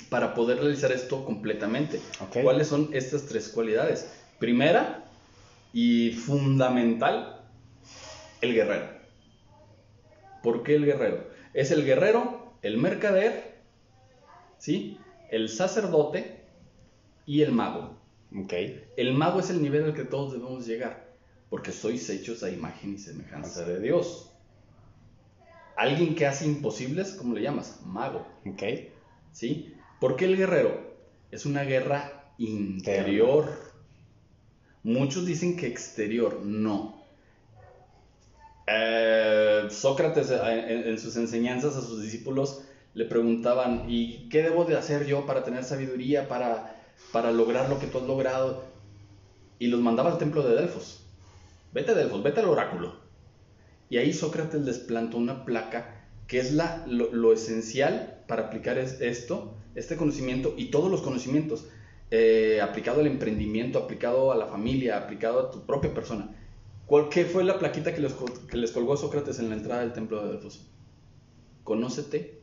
[0.09, 1.99] para poder realizar esto completamente.
[2.43, 4.07] ¿Cuáles son estas tres cualidades?
[4.37, 5.03] Primera
[5.73, 7.41] y fundamental,
[8.41, 8.87] el guerrero.
[10.43, 11.27] ¿Por qué el guerrero?
[11.53, 13.55] Es el guerrero, el mercader,
[14.59, 14.99] ¿sí?
[15.29, 16.34] el sacerdote
[17.25, 17.97] y el mago.
[18.35, 18.53] Ok.
[18.97, 21.15] El mago es el nivel al que todos debemos llegar,
[21.49, 24.31] porque sois hechos a imagen y semejanza de Dios.
[25.75, 27.81] Alguien que hace imposibles, ¿cómo le llamas?
[27.85, 28.25] Mago.
[28.45, 28.63] Ok.
[29.31, 29.73] ¿Sí?
[29.99, 30.95] ¿Por qué el guerrero?
[31.31, 33.49] Es una guerra interior.
[34.83, 37.03] Muchos dicen que exterior, no.
[38.67, 42.63] Eh, Sócrates eh, en, en sus enseñanzas a sus discípulos
[42.95, 46.74] le preguntaban, ¿y qué debo de hacer yo para tener sabiduría, para,
[47.11, 48.63] para lograr lo que tú has logrado?
[49.59, 51.05] Y los mandaba al templo de Delfos.
[51.73, 52.95] Vete a Delfos, vete al oráculo.
[53.89, 58.99] Y ahí Sócrates les plantó una placa que es la, lo, esencial para aplicar es,
[59.01, 61.67] esto, este conocimiento y todos los conocimientos,
[62.11, 66.35] eh, aplicado al emprendimiento, aplicado a la familia, aplicado a tu propia persona.
[66.85, 68.01] ¿Cuál, ¿Qué fue la plaquita que
[68.57, 70.67] les colgó Sócrates en la entrada del templo de Delfos?
[71.63, 72.41] Conócete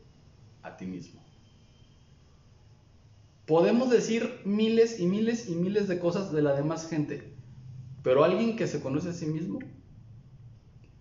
[0.61, 1.22] a ti mismo.
[3.45, 7.33] Podemos decir miles y miles y miles de cosas de la demás gente,
[8.01, 9.59] pero alguien que se conoce a sí mismo,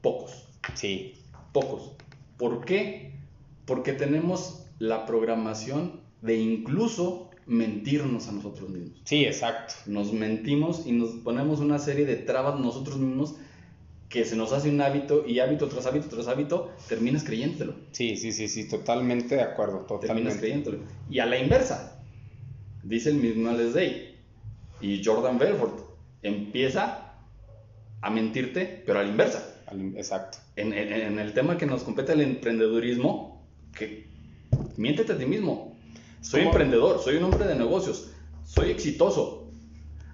[0.00, 0.48] pocos.
[0.74, 1.14] Sí.
[1.52, 1.92] Pocos.
[2.36, 3.20] ¿Por qué?
[3.64, 9.00] Porque tenemos la programación de incluso mentirnos a nosotros mismos.
[9.04, 9.74] Sí, exacto.
[9.86, 13.36] Nos mentimos y nos ponemos una serie de trabas nosotros mismos
[14.08, 17.74] que se nos hace un hábito y hábito tras hábito tras hábito, terminas creyéndolo.
[17.92, 20.38] Sí, sí, sí, sí, totalmente de acuerdo, Terminas totalmente.
[20.38, 20.78] creyéndolo.
[21.08, 22.01] Y a la inversa,
[22.82, 24.16] dice el mismo Les Day
[24.80, 25.78] y Jordan Belfort,
[26.22, 27.14] empieza
[28.00, 29.48] a mentirte, pero a la inversa.
[29.96, 30.38] Exacto.
[30.56, 34.06] En, en- en el tema que nos compete el emprendedurismo, que
[34.76, 35.76] miéntete a ti mismo.
[36.20, 36.52] Soy ¿Cómo?
[36.52, 38.10] emprendedor, soy un hombre de negocios,
[38.44, 39.50] soy exitoso.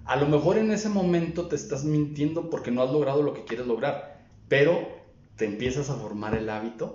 [0.05, 3.43] A lo mejor en ese momento te estás mintiendo porque no has logrado lo que
[3.43, 4.87] quieres lograr, pero
[5.35, 6.93] te empiezas a formar el hábito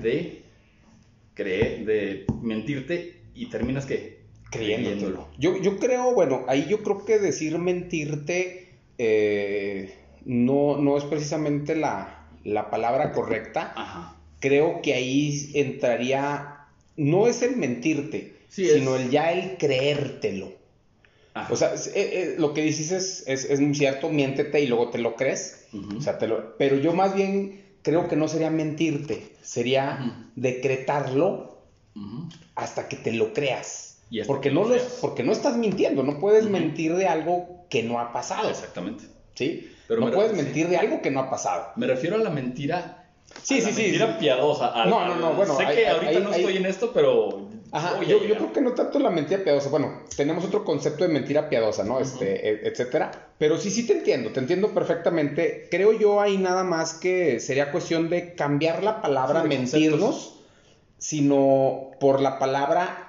[0.00, 0.42] de
[1.34, 4.21] creer, de mentirte y terminas que
[4.52, 5.28] Creyéndotelo.
[5.38, 11.74] Yo, yo creo, bueno, ahí yo creo que decir mentirte eh, no, no es precisamente
[11.74, 13.72] la, la palabra correcta.
[13.74, 14.16] Ajá.
[14.40, 20.52] Creo que ahí entraría, no es el mentirte, Sí, sino es- el ya el creértelo.
[21.34, 21.50] Ajá.
[21.52, 24.90] O sea, eh, eh, lo que dices es, es, es muy cierto, miéntete y luego
[24.90, 25.66] te lo crees.
[25.96, 31.62] O sea, te lo- pero yo más bien creo que no sería mentirte, sería decretarlo
[32.54, 33.91] hasta que te lo creas.
[34.12, 37.82] Y Porque que no, lo porque no estás mintiendo, no puedes mentir de algo que
[37.82, 38.50] no ha pasado.
[38.50, 39.04] Exactamente.
[39.34, 39.72] ¿sí?
[39.88, 41.68] Pero no puedes mentir de algo que no ha pasado.
[41.76, 43.06] Me refiero a la mentira.
[43.42, 44.12] Sí, a la sí, sí, Mentira sí.
[44.20, 44.84] piadosa.
[44.84, 47.48] No, no, no, bueno, Sé hay- que ahorita hay- no hay- estoy en esto, pero.
[47.74, 49.70] Ajá, yo, yo creo que no tanto la mentira piadosa.
[49.70, 51.98] Bueno, tenemos otro concepto de mentira piadosa, ¿no?
[51.98, 53.30] Este, e- etcétera.
[53.38, 55.68] Pero sí, sí te entiendo, te entiendo perfectamente.
[55.70, 60.34] Creo yo ahí nada más que sería cuestión de cambiar la palabra Sí, mentirnos,
[60.98, 63.08] sino por la palabra.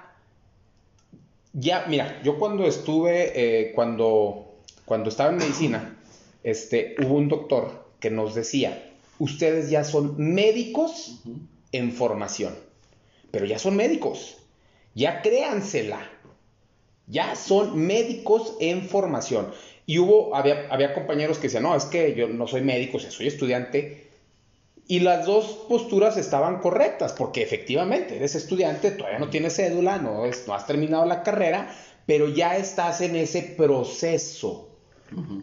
[1.54, 6.00] Ya, mira, yo cuando estuve, eh, cuando, cuando estaba en medicina,
[6.44, 11.22] este, hubo un doctor que nos decía, ustedes ya son médicos
[11.72, 12.56] en formación,
[13.30, 14.38] pero ya son médicos,
[14.96, 16.00] ya créansela,
[17.06, 19.52] ya son médicos en formación.
[19.86, 23.00] Y hubo, había, había compañeros que decían, no, es que yo no soy médico, o
[23.00, 24.03] sea, soy estudiante.
[24.88, 30.26] Y las dos posturas estaban correctas, porque efectivamente eres estudiante, todavía no tienes cédula, no,
[30.26, 31.74] es- no has terminado la carrera,
[32.06, 34.70] pero ya estás en ese proceso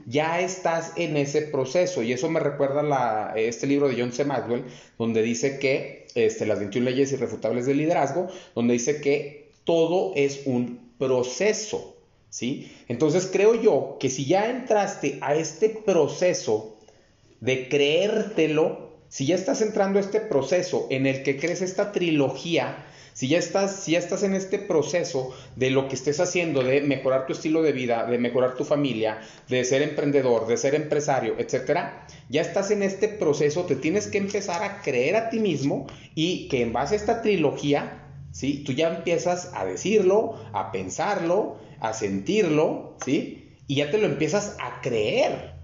[0.05, 2.03] ya estás en ese proceso.
[2.03, 4.25] Y eso me recuerda la, este libro de John C.
[4.25, 4.65] Maxwell,
[4.99, 10.41] donde dice que este, las 21 leyes irrefutables del liderazgo, donde dice que todo es
[10.47, 11.95] un proceso.
[12.31, 12.73] ¿sí?
[12.89, 16.77] Entonces creo yo que si ya entraste a este proceso
[17.41, 22.87] de creértelo, si ya estás entrando a este proceso en el que crees esta trilogía
[23.13, 26.81] si ya estás, si ya estás en este proceso de lo que estés haciendo, de
[26.81, 31.35] mejorar tu estilo de vida, de mejorar tu familia, de ser emprendedor, de ser empresario,
[31.39, 35.87] etcétera, ya estás en este proceso, te tienes que empezar a creer a ti mismo
[36.15, 38.63] y que en base a esta trilogía, ¿sí?
[38.65, 43.57] Tú ya empiezas a decirlo, a pensarlo, a sentirlo, ¿sí?
[43.67, 45.55] Y ya te lo empiezas a creer.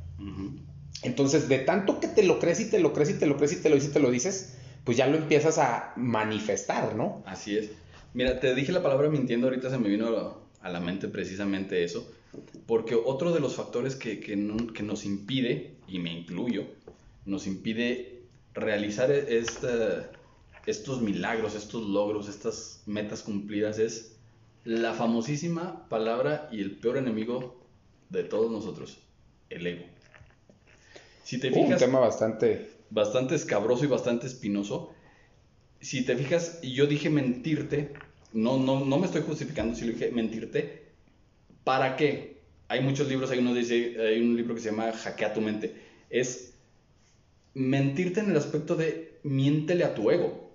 [1.02, 3.52] Entonces, de tanto que te lo crees y te lo crees y te lo crees
[3.52, 7.22] y te lo dices y te lo dices, pues ya lo empiezas a manifestar, ¿no?
[7.26, 7.70] Así es.
[8.14, 12.10] Mira, te dije la palabra mintiendo, ahorita se me vino a la mente precisamente eso,
[12.66, 16.66] porque otro de los factores que, que, nos impide, y me incluyo,
[17.24, 18.22] nos impide
[18.54, 24.16] realizar estos milagros, estos logros, estas metas cumplidas es
[24.64, 27.60] la famosísima palabra y el peor enemigo
[28.08, 28.98] de todos nosotros,
[29.50, 29.95] el ego.
[31.26, 34.92] Si te fijas, un tema bastante bastante escabroso y bastante espinoso.
[35.80, 37.94] Si te fijas, yo dije mentirte,
[38.32, 40.86] no, no, no me estoy justificando si lo dije mentirte,
[41.64, 42.42] ¿para qué?
[42.68, 45.74] Hay muchos libros, hay, uno dice, hay un libro que se llama Hackea tu mente.
[46.10, 46.54] Es
[47.54, 50.52] mentirte en el aspecto de miéntele a tu ego.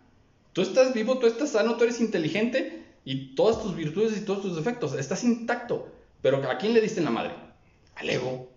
[0.51, 4.41] Tú estás vivo, tú estás sano, tú eres inteligente, y todas tus virtudes y todos
[4.41, 4.93] tus defectos.
[4.95, 5.89] Estás intacto.
[6.21, 7.33] Pero ¿a quién le diste en la madre?
[7.95, 8.51] Al ego.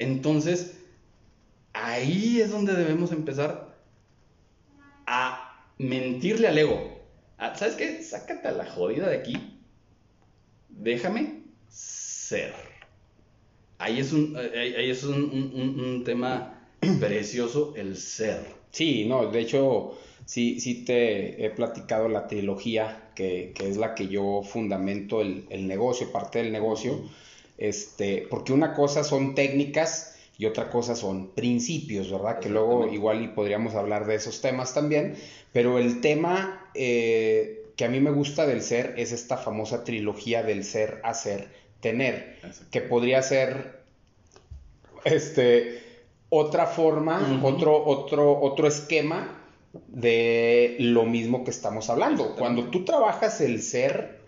[0.00, 0.80] Entonces,
[1.74, 3.72] ahí es donde debemos empezar
[5.06, 7.06] a mentirle al ego.
[7.38, 8.02] Ah, ¿Sabes qué?
[8.02, 9.60] Sácate a la jodida de aquí.
[10.70, 12.52] Déjame ser.
[13.78, 16.55] Ahí es un, ahí es un tema
[17.00, 18.40] precioso, el ser.
[18.70, 24.08] Sí, no, de hecho, sí, sí te he platicado la trilogía, que, es la que
[24.08, 27.00] yo fundamento el, negocio, parte del negocio,
[27.56, 32.40] este, porque una cosa son técnicas y otra cosa son principios, ¿verdad?
[32.40, 35.14] Que luego igual y podríamos hablar de esos temas también,
[35.52, 40.42] pero el tema eh, que a mí me gusta del ser es esta famosa trilogía
[40.42, 41.48] del ser, hacer,
[41.80, 42.36] tener,
[42.70, 43.80] que podría ser,
[45.04, 45.85] este,
[46.28, 49.42] otra forma, otro, otro, otro esquema
[49.88, 52.34] de lo mismo que estamos hablando.
[52.36, 54.20] Cuando tú trabajas el ser,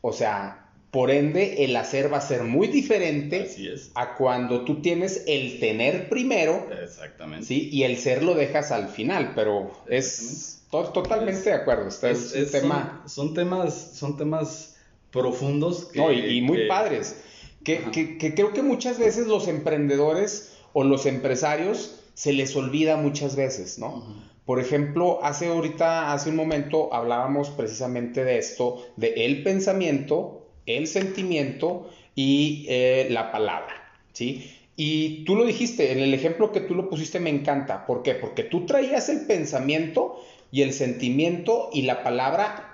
[0.00, 3.48] o sea, por ende el hacer va a ser muy diferente
[3.94, 6.66] a cuando tú tienes el tener primero.
[6.82, 7.46] Exactamente.
[7.46, 7.68] ¿sí?
[7.70, 11.88] Y el ser lo dejas al final, pero es totalmente de acuerdo.
[11.88, 13.02] Este es, tema...
[13.06, 14.76] son, temas, son temas
[15.10, 15.90] profundos.
[15.94, 17.16] y, muy padres.
[17.64, 23.34] Que, que, creo que muchas veces los emprendedores o los empresarios se les olvida muchas
[23.34, 24.04] veces, ¿no?
[24.44, 30.86] Por ejemplo, hace ahorita, hace un momento hablábamos precisamente de esto, de el pensamiento, el
[30.86, 33.74] sentimiento y eh, la palabra,
[34.12, 34.52] ¿sí?
[34.76, 37.84] Y tú lo dijiste, en el ejemplo que tú lo pusiste me encanta.
[37.84, 38.14] ¿Por qué?
[38.14, 40.22] Porque tú traías el pensamiento
[40.52, 42.67] y el sentimiento y la palabra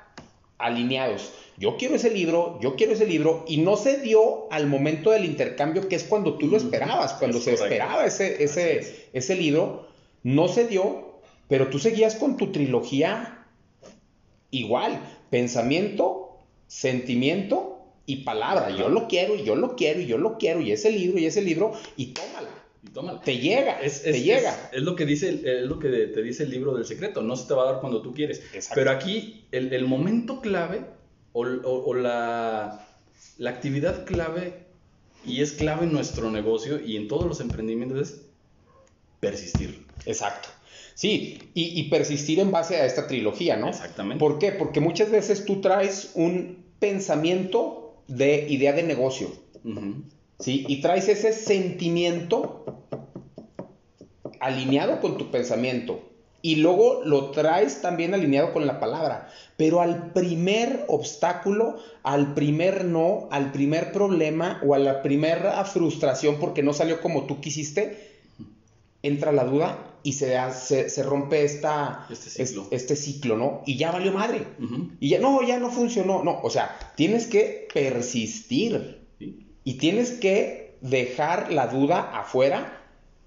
[0.59, 1.33] alineados.
[1.57, 5.25] Yo quiero ese libro, yo quiero ese libro, y no se dio al momento del
[5.25, 9.87] intercambio, que es cuando tú lo esperabas, cuando se esperaba ese, ese, ese libro,
[10.23, 11.15] no se dio
[11.49, 13.47] pero tú seguías con tu trilogía
[14.51, 15.01] igual,
[15.31, 18.71] pensamiento, sentimiento y palabra.
[18.71, 21.27] Yo lo quiero, y yo lo quiero, y yo lo quiero, y ese libro, y
[21.27, 22.49] ese libro, y tómala.
[22.87, 23.21] Y tómala.
[23.23, 24.51] Te llega, Es, te llega.
[24.51, 27.23] es- es lo que dice es lo que te dice el libro del secreto.
[27.23, 28.41] No se te va a dar cuando tú quieres.
[28.53, 28.75] Exacto.
[28.75, 30.85] Pero aquí el, el momento clave
[31.33, 32.87] o, o- o la,
[33.39, 34.67] la actividad clave
[35.25, 38.21] y es clave en nuestro negocio y en todos los emprendimientos es
[39.21, 39.87] persistir.
[40.07, 40.49] Exacto.
[40.95, 43.69] Sí, y, y persistir en base a esta trilogía, ¿no?
[43.71, 44.21] Exactamente.
[44.21, 44.53] ¿Por qué?
[44.53, 49.33] Porque muchas veces tú traes un pensamiento de idea de negocio,
[49.65, 50.05] Ujú.
[50.41, 50.65] ¿Sí?
[50.69, 52.65] Y traes ese sentimiento
[54.41, 56.01] alineado con tu pensamiento.
[56.43, 59.31] Y luego lo traes también alineado con la palabra.
[59.57, 66.39] Pero al primer obstáculo, al primer no, al primer problema o a la primera frustración
[66.39, 68.13] porque no salió como tú quisiste,
[69.03, 72.63] entra la duda y se, se, se rompe esta, Este ciclo.
[72.71, 73.63] es- este ciclo, ¿no?
[73.65, 74.47] Y ya valió madre.
[75.01, 76.23] Y ya no, ya no funcionó.
[76.23, 79.04] No, o sea, tienes que persistir.
[79.65, 82.81] Y tienes que dejar la duda afuera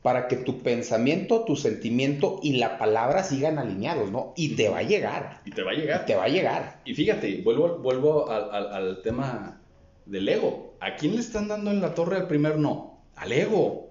[0.04, 4.34] para que tu pensamiento, tu sentimiento y la palabra sigan alineados, ¿no?
[4.38, 5.42] Y te va a llegar.
[5.44, 6.06] Y te va a Y llegar.
[6.06, 6.82] te va a llegar.
[6.86, 9.60] Y fíjate, vuelvo, vuelvo al, al- al tema
[10.06, 10.76] del ego.
[10.80, 13.02] ¿A quién le están dando en la torre al primer no?
[13.16, 13.90] Al ego.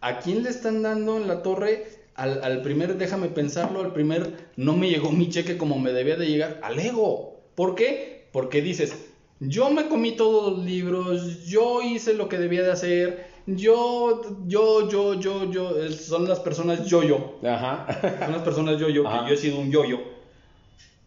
[0.00, 1.84] ¿A quién le están dando en la torre
[2.14, 6.16] al, al primer déjame pensarlo, al primer no me llegó mi cheque como me debía
[6.16, 6.58] de llegar?
[6.62, 7.40] Al ego.
[7.54, 8.26] ¿Por qué?
[8.32, 9.11] Porque dices,
[9.48, 14.88] yo me comí todos los libros, yo hice lo que debía de hacer, yo, yo,
[14.88, 17.38] yo, yo, yo, son las personas yo-yo.
[17.44, 17.86] Ajá.
[18.20, 20.00] Son las personas yo-yo, que yo he sido un yo-yo.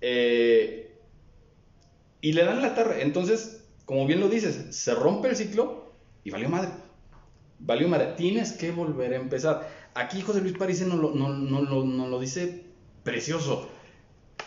[0.02, 0.98] Eh,
[2.22, 3.02] y le dan la tarde.
[3.02, 5.92] Entonces, como bien lo dices, se rompe el ciclo
[6.24, 6.70] y valió madre.
[7.60, 8.14] Valió madre.
[8.18, 9.70] Tienes que volver a empezar.
[9.94, 12.64] Aquí José Luis París nos lo, no, no lo- nos lo dice
[13.04, 13.70] precioso.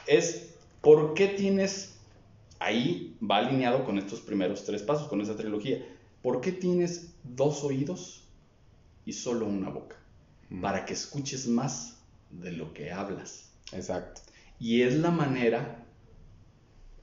[0.07, 1.97] Es por qué tienes,
[2.61, 5.84] ahí va alineado con estos primeros tres pasos, con esa trilogía.
[6.22, 8.24] ¿Por qué tienes dos oídos
[9.04, 9.96] y solo una boca?
[10.50, 10.61] Mm.
[10.62, 11.98] Para que escuches más
[12.30, 13.50] de lo que hablas.
[13.72, 14.22] Exacto.
[14.61, 15.86] Y es la manera,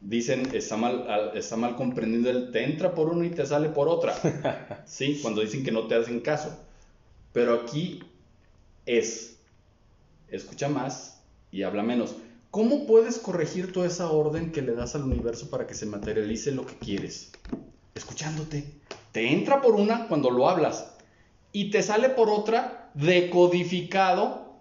[0.01, 3.69] dicen, está mal, al- está mal comprendido el te entra por uno y te sale
[3.69, 4.13] por otra.
[4.85, 6.55] Sí, cuando dicen que no te hacen caso.
[7.33, 8.01] Pero aquí
[8.85, 9.39] es,
[10.29, 12.15] escucha más y habla menos.
[12.55, 16.53] ¿Cómo puedes corregir toda esa orden que le das al universo para que se materialice
[16.53, 17.33] lo que quieres?
[17.95, 18.63] Escuchándote.
[19.11, 20.95] Te entra por una cuando lo hablas
[21.51, 24.53] y te sale por otra decodificado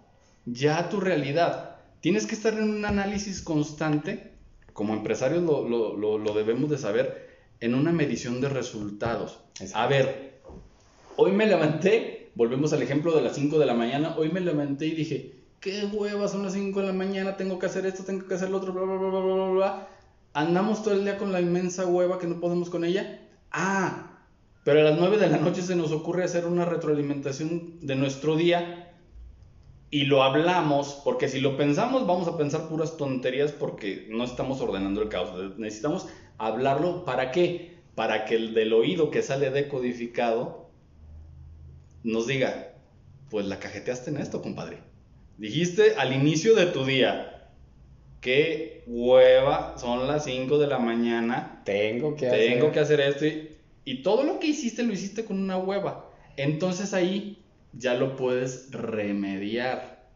[0.45, 1.77] ya tu realidad.
[2.01, 4.33] Tienes que estar en un análisis constante,
[4.73, 7.29] como empresarios lo, lo- lo- lo debemos de saber,
[7.61, 9.39] en una medición de resultados.
[9.73, 10.41] A ver,
[11.15, 14.87] hoy me levanté, volvemos al ejemplo de las 5 de la mañana, hoy me levanté
[14.87, 18.27] y dije, qué hueva, son las 5 de la mañana, tengo que hacer esto, tengo
[18.27, 19.87] que hacer lo otro, bla, bla, bla, bla, bla, bla.
[20.33, 23.21] Andamos todo el día con la inmensa hueva que no podemos con ella.
[23.51, 24.15] Ah,
[24.65, 28.35] pero a las 9 de la noche se nos ocurre hacer una retroalimentación de nuestro
[28.35, 28.93] día
[29.91, 34.59] y lo hablamos, porque si lo pensamos vamos a pensar puras tonterías porque no estamos
[34.61, 35.57] ordenando el caos.
[35.57, 36.07] Necesitamos
[36.39, 37.77] hablarlo, ¿para qué?
[37.93, 40.71] Para que el del oído que sale decodificado
[42.03, 42.73] nos diga,
[43.29, 44.79] pues la cajeteaste en esto, compadre.
[45.37, 47.49] Dijiste al inicio de tu día,
[48.21, 53.25] qué hueva, son las 5 de la mañana, Tengo que tengo hacer- que hacer esto
[53.25, 53.49] y,
[53.83, 56.09] y todo lo que hiciste lo hiciste con una hueva.
[56.37, 60.09] Entonces ahí ya lo puedes remediar.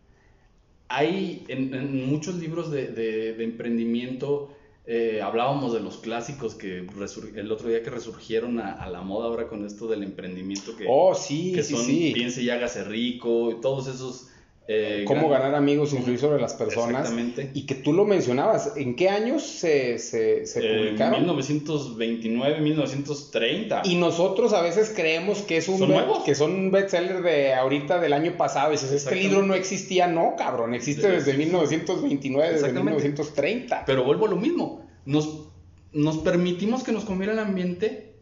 [0.88, 4.56] Hay en, en muchos libros de, de- de emprendimiento,
[4.88, 6.88] eh, hablábamos de los clásicos que
[7.36, 10.86] el otro día que resurgieron a, a la moda ahora con esto del emprendimiento que,
[10.90, 12.12] Oh, sí, que sí, son sí.
[12.16, 14.29] piense y hágase rico y todos esos...
[14.72, 17.02] eh, Cómo gran- ganar amigos, influir sobre las personas.
[17.10, 17.50] Exactamente.
[17.56, 18.74] Y que tú lo mencionabas.
[18.78, 21.22] ¿En qué años se, se, se Eh, publicaron?
[21.22, 23.82] 1929, 1930.
[23.86, 26.24] Y nosotros a veces creemos que es un ¿Son nuevos?
[26.24, 28.70] que son un bestseller de ahorita del año pasado.
[28.70, 33.02] Y dices, este libro no existía, no, cabrón, existe De- desde 1929, desde Exactamente.
[33.02, 33.86] 1930.
[33.86, 34.86] Pero vuelvo a lo mismo.
[35.06, 35.48] Nos,
[35.94, 38.14] nos permitimos que nos comiera el ambiente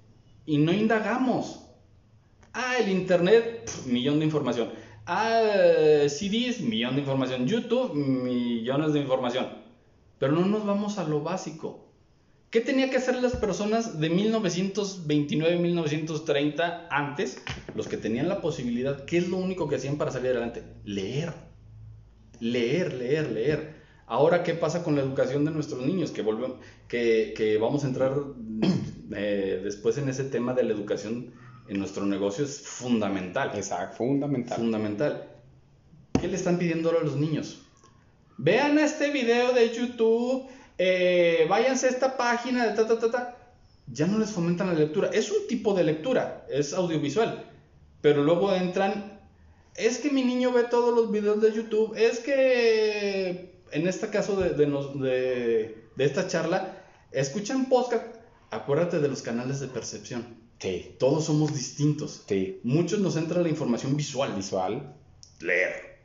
[0.45, 1.65] y no indagamos.
[2.53, 4.69] Ah, el internet, pf, millón de información.
[5.09, 7.47] Ah, CDs, millón de información.
[7.47, 9.47] YouTube, millones de información.
[10.19, 11.87] Pero no nos vamos a lo básico.
[12.49, 17.41] ¿Qué tenía que hacer las personas de 1929, 1930 antes?
[17.73, 20.63] Los que tenían la posibilidad, ¿qué es lo único que hacían para salir adelante?
[20.83, 21.33] Leer.
[22.41, 23.77] Leer, leer, leer.
[24.07, 26.11] Ahora, ¿qué pasa con la educación de nuestros niños?
[26.11, 26.57] Que, volvemos,
[26.89, 28.13] que, que vamos a entrar
[29.15, 31.31] eh, después en ese tema de la educación
[31.67, 33.51] en nuestro negocio es fundamental.
[33.55, 34.57] Exacto, fundamental.
[34.57, 35.27] Fundamental.
[36.19, 37.61] ¿Qué le están pidiendo ahora a los niños?
[38.37, 40.47] Vean este video de YouTube,
[40.77, 43.37] eh, váyanse a esta página de ta, ta, ta, ta.
[43.87, 45.09] ya no les fomentan la lectura.
[45.11, 47.45] Es un tipo de lectura, es audiovisual,
[48.01, 49.19] pero luego entran,
[49.75, 54.35] es que mi niño ve todos los videos de YouTube, es que en este caso
[54.39, 58.05] de, de, de esta charla, escuchan podcast,
[58.51, 60.46] acuérdate de los canales de percepción.
[60.59, 60.95] Sí.
[60.97, 62.23] Todos somos distintos.
[62.27, 62.59] Sí.
[62.63, 64.33] Muchos nos entra la información visual.
[64.35, 64.95] Visual.
[65.39, 65.99] Leer.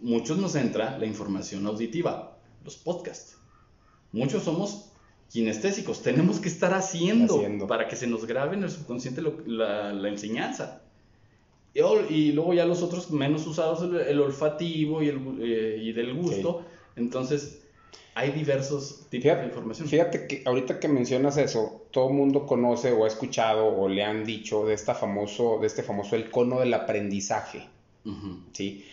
[0.00, 2.38] Muchos nos entra la información auditiva.
[2.64, 3.36] Los podcasts.
[4.12, 4.90] Muchos somos
[5.30, 6.02] kinestésicos.
[6.02, 10.82] Tenemos que estar haciendo, para que se nos grabe en el subconsciente la, enseñanza.
[11.72, 16.64] Y, luego ya los otros menos usados, el, olfativo y, el, eh, y del gusto.
[16.96, 17.62] Entonces,
[18.14, 19.88] hay diversos tipos de información.
[19.88, 24.02] Fíjate que ahorita que mencionas eso, todo el mundo conoce o ha escuchado o le
[24.02, 27.68] han dicho de, esta famoso, de este famoso el cono del aprendizaje.
[28.52, 28.84] ¿sí?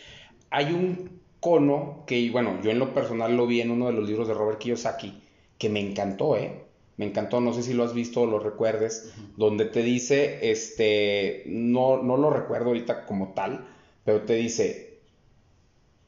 [0.49, 4.07] Hay un cono que, bueno, yo en lo personal lo vi en uno de los
[4.07, 5.21] libros de Robert Kiyosaki,
[5.57, 6.63] que me encantó, ¿eh?
[6.97, 11.43] Me encantó, no sé si lo has visto o lo recuerdes, donde te dice, este,
[11.45, 13.67] no, no lo recuerdo ahorita como tal,
[14.03, 14.86] pero te dice,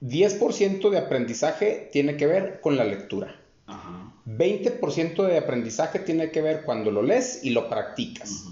[0.02, 3.36] 10% de aprendizaje tiene que ver con la lectura.
[4.26, 8.46] 20% de aprendizaje tiene que ver cuando lo lees y lo practicas.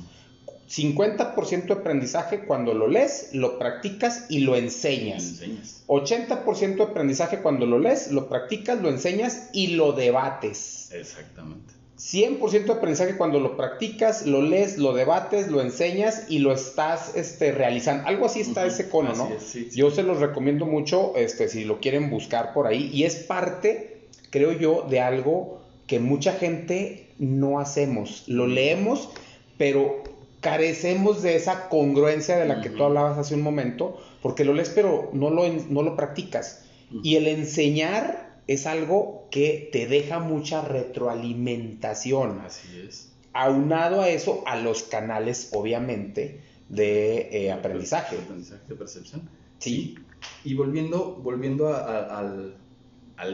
[0.69, 5.41] 50% de aprendizaje cuando lo lees, lo practicas y lo enseñas.
[5.87, 10.89] 80% de aprendizaje cuando lo lees, lo practicas, lo enseñas y lo debates.
[10.91, 11.76] Exactamente.
[11.97, 17.15] 100% de aprendizaje cuando lo practicas, lo lees, lo debates, lo enseñas y lo estás
[17.15, 18.07] este, realizando.
[18.07, 19.29] Algo así está ese cono, ¿no?
[19.73, 22.91] Yo se los recomiendo mucho este, si lo quieren buscar por ahí.
[22.93, 28.25] Y es parte, creo yo, de algo que mucha gente no hacemos.
[28.27, 29.09] Lo leemos,
[29.57, 30.03] pero
[30.39, 34.69] carecemos de esa congruencia de la que tú hablabas hace un momento, porque lo lees,
[34.69, 36.63] pero no lo, no lo practicas.
[37.03, 42.39] Y el enseñar es algo que te deja mucha retroalimentación.
[42.39, 43.11] Así es.
[43.33, 48.15] Aunado a eso, a los canales, obviamente, de eh, aprendizaje.
[48.15, 49.29] De aprendizaje, de percepción.
[49.59, 49.95] Sí.
[50.43, 52.55] Y volviendo, volviendo al,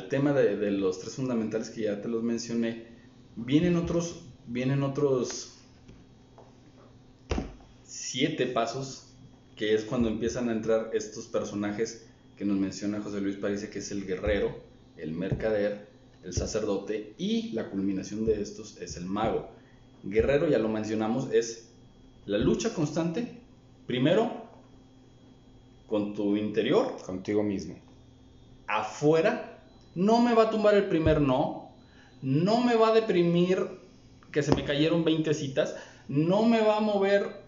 [0.10, 2.88] tema de, los tres fundamentales que ya te los mencioné,
[3.36, 5.58] vienen otros, vienen otros
[7.84, 9.14] siete pasos,
[9.56, 13.80] que es cuando empiezan a entrar estos personajes que nos menciona José Luis Parece, que
[13.80, 15.88] es el guerrero, el mercader,
[16.24, 19.50] el sacerdote y la culminación de estos es el mago.
[20.04, 21.70] Guerrero, ya lo mencionamos, es
[22.26, 23.40] la lucha constante,
[23.88, 24.44] primero
[25.88, 26.98] con tu interior.
[27.06, 27.76] Contigo mismo.
[28.68, 29.60] Afuera,
[29.96, 31.72] no me va a tumbar el primer no,
[32.22, 33.60] no me va a deprimir
[34.32, 35.76] que se me cayeron 20 citas,
[36.08, 37.44] no me va a mover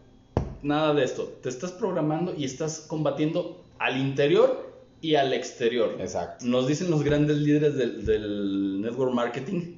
[0.61, 1.23] nada de esto.
[1.41, 4.74] Te estás programando y estás combatiendo al interior
[5.05, 5.97] y al exterior.
[5.99, 6.45] Exacto.
[6.45, 9.75] Nos dicen los grandes líderes del, network marketing.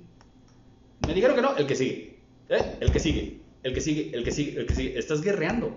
[1.05, 2.19] Me dijeron que no, el que sigue.
[2.47, 2.77] ¿Eh?
[2.79, 3.39] El que sigue.
[3.63, 4.97] El que sigue, el que sigue, el que sigue.
[4.97, 5.75] Estás guerreando.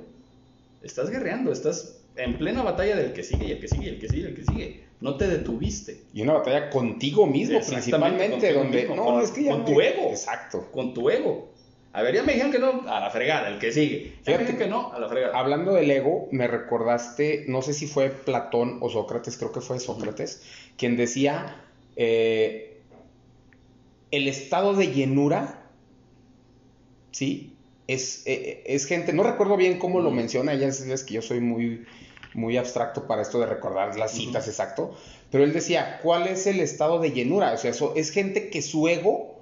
[0.83, 3.99] Estás guerreando, estás en plena batalla del que sigue y el que sigue y el
[3.99, 4.85] que sigue y el que sigue.
[5.01, 6.05] No te detuviste.
[6.15, 10.11] Y una batalla contigo mismo, principalmente, donde no, con, es que con tu ego.
[10.11, 10.69] Exacto.
[10.71, 11.51] Con tu ego.
[11.93, 14.15] A ver, ya me dijeron que no, a la fregada, el que sigue.
[14.25, 15.37] Ya me dijeron que no, a la fregada.
[15.37, 19.81] Hablando del ego, me recordaste, no sé si fue Platón o Sócrates, creo que fue
[19.81, 20.43] Sócrates,
[20.77, 21.57] quien decía,
[21.97, 22.81] eh,
[24.13, 25.65] el estado de llenura,
[27.11, 27.57] ¿sí?
[27.89, 31.41] Es, eh, es gente, no recuerdo bien cómo lo menciona, ella es que yo soy
[31.41, 31.87] muy,
[32.35, 34.95] muy abstracto para esto de recordar las citas exacto,
[35.33, 37.53] pero él decía, ¿cuál es el estado de llenura?
[37.53, 39.40] O sea, eso es gente que su ego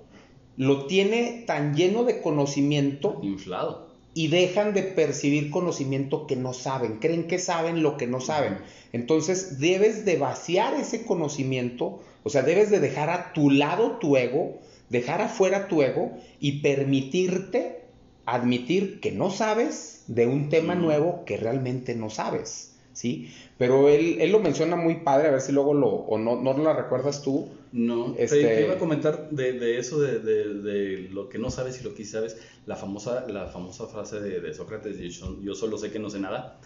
[0.58, 3.20] lo tiene tan lleno de conocimiento.
[3.22, 3.86] Inflado.
[4.12, 8.58] Y dejan de percibir conocimiento que no saben, creen que saben lo que no saben.
[8.92, 14.16] Entonces debes de vaciar ese conocimiento, o sea, debes de dejar a tu lado tu
[14.16, 17.84] ego, dejar afuera tu ego y permitirte
[18.26, 23.32] admitir que no sabes de un tema nuevo que realmente no sabes, ¿sí?
[23.58, 26.52] Pero él, él, lo menciona muy padre, a ver si luego lo, o no, no
[26.52, 28.42] lo recuerdas tú, no, este...
[28.42, 32.38] te, iba a comentar de, eso, de, lo que no sabes y lo que sabes,
[32.66, 36.58] la famosa, la famosa frase de, Sócrates, yo, yo, solo sé que no sé nada.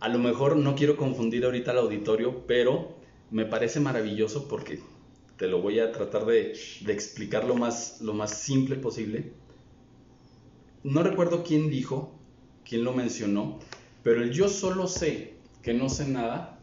[0.00, 2.96] A lo mejor no quiero confundir ahorita al auditorio, pero
[3.30, 4.80] me parece maravilloso porque
[5.36, 6.50] te lo voy a tratar de,
[6.88, 9.34] explicar lo más, lo más simple posible.
[10.82, 12.12] No recuerdo quién dijo,
[12.68, 13.60] quién lo mencionó,
[14.02, 16.58] pero el yo solo sé que no sé nada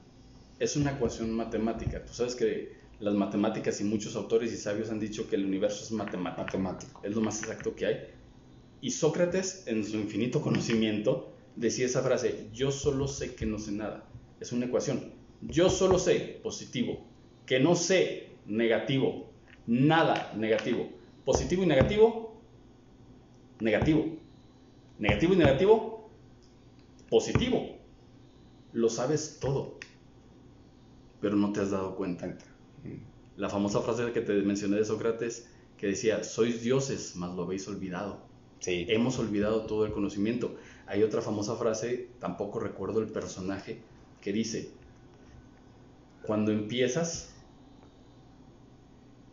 [0.59, 2.03] es una ecuación matemática.
[2.03, 5.83] Tú sabes que las matemáticas y muchos autores y sabios han dicho que el universo
[5.83, 6.41] es matemático.
[6.41, 7.01] matemático.
[7.03, 7.97] Es lo más exacto que hay.
[8.81, 13.71] Y Sócrates, en su infinito conocimiento, decía esa frase, yo solo sé que no sé
[13.71, 14.07] nada.
[14.39, 15.13] Es una ecuación.
[15.41, 17.05] Yo solo sé positivo,
[17.45, 19.31] que no sé negativo,
[19.67, 20.89] nada negativo.
[21.25, 22.41] Positivo y negativo,
[23.59, 24.17] negativo.
[24.97, 26.09] Negativo y negativo,
[27.09, 27.76] positivo.
[28.81, 29.77] Lo sabes todo,
[31.21, 32.37] pero no te has dado cuenta.
[33.35, 37.67] La famosa frase que te mencioné de Sócrates, que decía, sois dioses, mas lo habéis
[37.67, 38.27] olvidado.
[38.59, 38.85] Sí.
[38.89, 40.55] Hemos olvidado todo el conocimiento.
[40.87, 43.81] Hay otra famosa frase, tampoco recuerdo el personaje,
[44.21, 44.71] que dice,
[46.21, 47.33] cuando empiezas,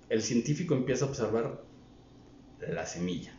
[0.08, 1.62] el científico empieza a observar
[2.60, 3.38] la semilla.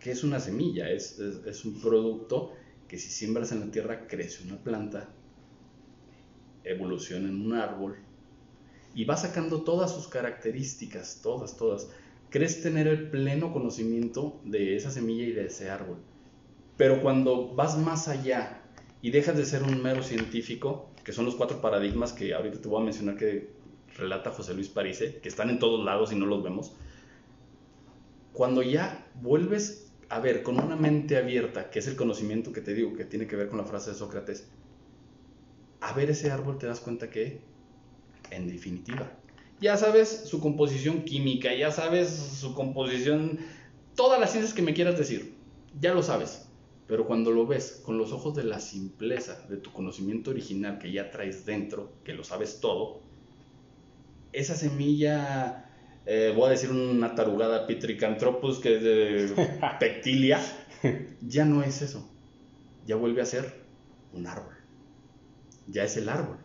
[0.00, 0.90] ¿Qué es una semilla?
[0.90, 2.52] Es, es- es un producto
[2.90, 5.08] que si siembras en la tierra crece una planta,
[6.64, 7.98] evoluciona en un árbol
[8.96, 11.88] y va sacando todas sus características, todas, todas.
[12.30, 15.98] Crees tener el pleno conocimiento de esa semilla y de ese árbol.
[16.76, 18.60] Pero cuando vas más allá
[19.00, 22.66] y dejas de ser un mero científico, que son los cuatro paradigmas que ahorita te
[22.66, 23.52] voy a mencionar que
[23.96, 26.72] relata José Luis Parise, que están en todos lados y no los vemos,
[28.32, 32.74] cuando ya vuelves a ver con una mente abierta, que es el conocimiento que te
[32.74, 34.48] digo, que tiene que ver con la frase de Sócrates,
[35.80, 37.40] a ver ese árbol te das cuenta que,
[38.30, 39.12] en definitiva,
[39.60, 43.38] ya sabes su composición química, ya sabes su composición,
[43.94, 45.34] todas las ciencias que me quieras decir,
[45.80, 46.46] ya lo sabes.
[46.88, 50.90] Pero cuando lo ves con los ojos de la simpleza, de tu conocimiento original que
[50.90, 53.00] ya traes dentro, que lo sabes todo,
[54.32, 55.69] esa semilla,
[56.06, 60.40] eh, voy a decir una tarugada Pitricanthropus que es de pectilia,
[61.20, 62.08] ya no es eso.
[62.86, 63.62] Ya vuelve a ser
[64.12, 64.54] un árbol.
[65.68, 66.38] Ya es el árbol.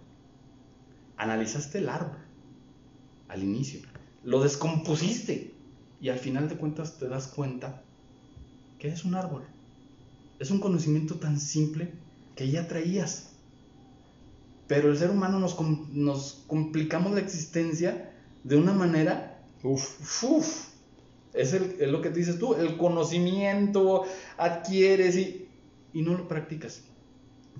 [1.17, 2.17] Analizaste el árbol
[3.27, 3.79] al inicio.
[4.23, 5.53] Lo descompusiste.
[6.01, 7.81] Y al final de cuentas te das cuenta
[8.77, 9.43] que es un árbol.
[10.39, 11.93] Es un conocimiento tan simple
[12.35, 13.31] que ya traías.
[14.67, 15.59] Pero el ser humano nos,
[15.91, 18.11] nos complicamos la existencia
[18.43, 20.23] de una manera Uf.
[20.23, 20.67] Uf,
[21.33, 24.03] es, el- es lo que te dices tú, el conocimiento
[24.37, 25.49] adquieres y,
[25.93, 26.83] y no lo practicas.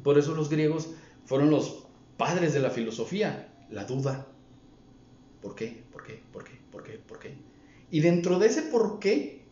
[0.04, 0.92] Por eso los griegos
[1.26, 1.88] fueron los
[2.18, 4.28] padres de la filosofía, la duda.
[5.42, 5.84] ¿Por qué?
[5.92, 6.22] ¿Por qué?
[6.32, 6.60] ¿Por qué?
[6.72, 6.94] ¿Por qué?
[6.98, 7.38] ¿Por qué?
[7.92, 9.46] Y dentro de ese por qué,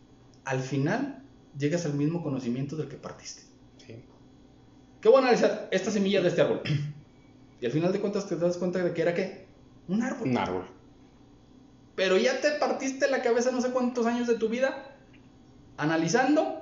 [0.44, 1.22] al final
[1.56, 3.42] llegas al mismo conocimiento del que partiste.
[3.86, 3.94] Sí.
[5.00, 5.68] ¿Qué voy a analizar?
[5.70, 6.60] Esta semilla de este árbol.
[7.60, 9.46] Y al final de cuentas te das cuenta de que era qué?
[9.88, 10.28] Un árbol.
[10.28, 10.64] Un árbol.
[11.96, 14.96] Pero ya te partiste la cabeza no sé cuántos años de tu vida
[15.76, 16.60] analizando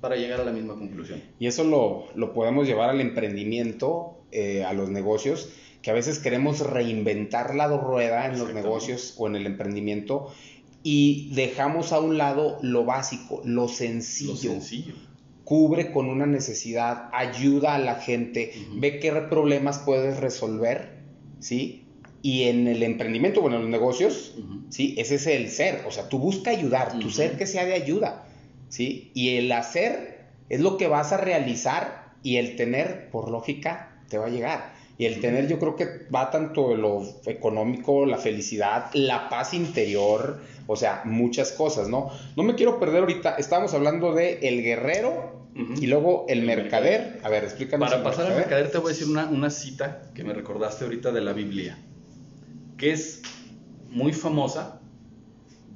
[0.00, 1.22] para llegar a la misma conclusión.
[1.38, 5.50] Y eso lo, lo podemos llevar al emprendimiento, eh, a los negocios,
[5.82, 10.32] que a veces queremos reinventar la rueda en los negocios o en el emprendimiento
[10.82, 14.32] y dejamos a un lado lo básico, lo sencillo.
[14.32, 14.94] Lo sencillo.
[15.44, 21.00] Cubre con una necesidad, ayuda a la gente, ve qué problemas puedes resolver,
[21.40, 21.86] ¿sí?
[22.22, 24.34] Y en el emprendimiento, bueno, en los negocios.
[24.70, 24.94] ¿sí?
[24.98, 28.26] Ese es el ser, o sea, tú busca ayudar, tu ser que sea de ayuda,
[28.68, 29.10] ¿sí?
[29.14, 34.18] Y el hacer es lo que vas a realizar y el tener, por lógica, te
[34.18, 34.72] va a llegar.
[34.98, 39.54] Y el tener yo creo que va tanto de lo económico, la felicidad, la paz
[39.54, 42.10] interior, o sea, muchas cosas, ¿no?
[42.36, 47.18] No me quiero perder ahorita, estábamos hablando de el guerrero y luego el, El mercader.
[47.22, 47.90] A ver, explícanos.
[47.90, 51.12] Para pasar al mercader te voy a decir una, una cita que me recordaste ahorita
[51.12, 51.78] de la Biblia,
[52.80, 53.20] que es
[53.90, 54.80] muy famosa,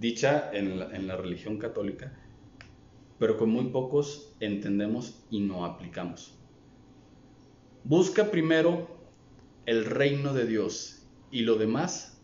[0.01, 2.19] dicha en la, en la religión católica,
[3.19, 6.35] pero que muy pocos entendemos y no aplicamos.
[7.85, 8.89] Busca primero
[9.67, 12.19] el reino de Dios y lo demás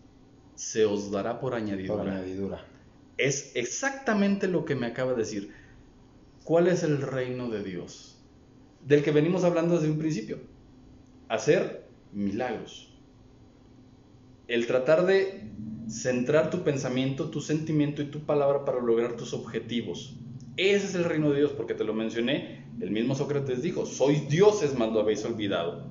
[0.55, 2.65] se os dará por añadidura.
[3.19, 5.53] Es exactamente lo que me acaba de decir.
[6.43, 8.19] ¿Cuál es el reino de Dios?
[8.87, 10.39] Del que venimos hablando desde un principio.
[11.29, 12.90] Hacer milagros.
[14.51, 15.45] El tratar de
[15.89, 20.17] centrar tu pensamiento, tu sentimiento y tu palabra para lograr tus objetivos.
[20.57, 22.67] Ese es el reino de Dios, porque te lo mencioné.
[22.81, 25.89] El mismo Sócrates dijo, sois dioses, mas lo habéis olvidado.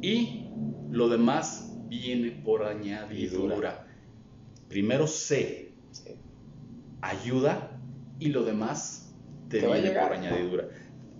[0.00, 0.46] Y
[0.90, 3.86] lo demás viene por añadidura.
[4.68, 6.12] Primero sé, Sí.
[7.02, 7.78] ayuda
[8.18, 9.14] y lo demás
[9.50, 10.68] te, Te viene por añadidura.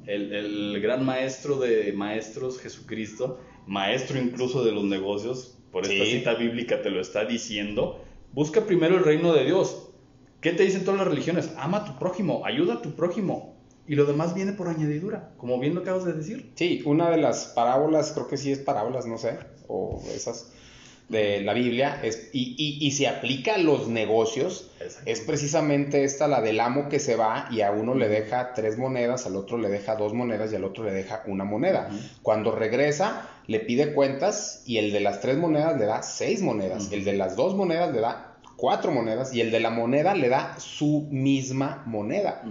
[0.06, 6.18] El, el gran maestro de maestros, Jesucristo, maestro incluso de los negocios, por esta Sí.
[6.18, 8.00] cita bíblica te lo está diciendo,
[8.32, 9.90] busca primero el reino de Dios.
[10.40, 11.52] ¿Qué te dicen todas las religiones?
[11.56, 13.56] Ama a tu prójimo, ayuda a tu prójimo.
[13.86, 16.52] Y lo demás viene por añadidura, como bien lo acabas de decir.
[16.54, 20.52] Sí, una de las parábolas, creo que sí es parábolas, no sé, o esas
[21.08, 24.70] de la Biblia, es, y, y, y se aplica a los negocios,
[25.06, 28.76] es precisamente esta, la del amo que se va y a uno le deja tres
[28.76, 31.90] monedas, al otro le deja dos monedas y al otro le deja una moneda.
[32.22, 36.92] Cuando regresa, le pide cuentas y el de las tres monedas le da seis monedas,
[36.92, 40.28] el de las dos monedas le da cuatro monedas y el de la moneda le
[40.28, 42.44] da su misma moneda.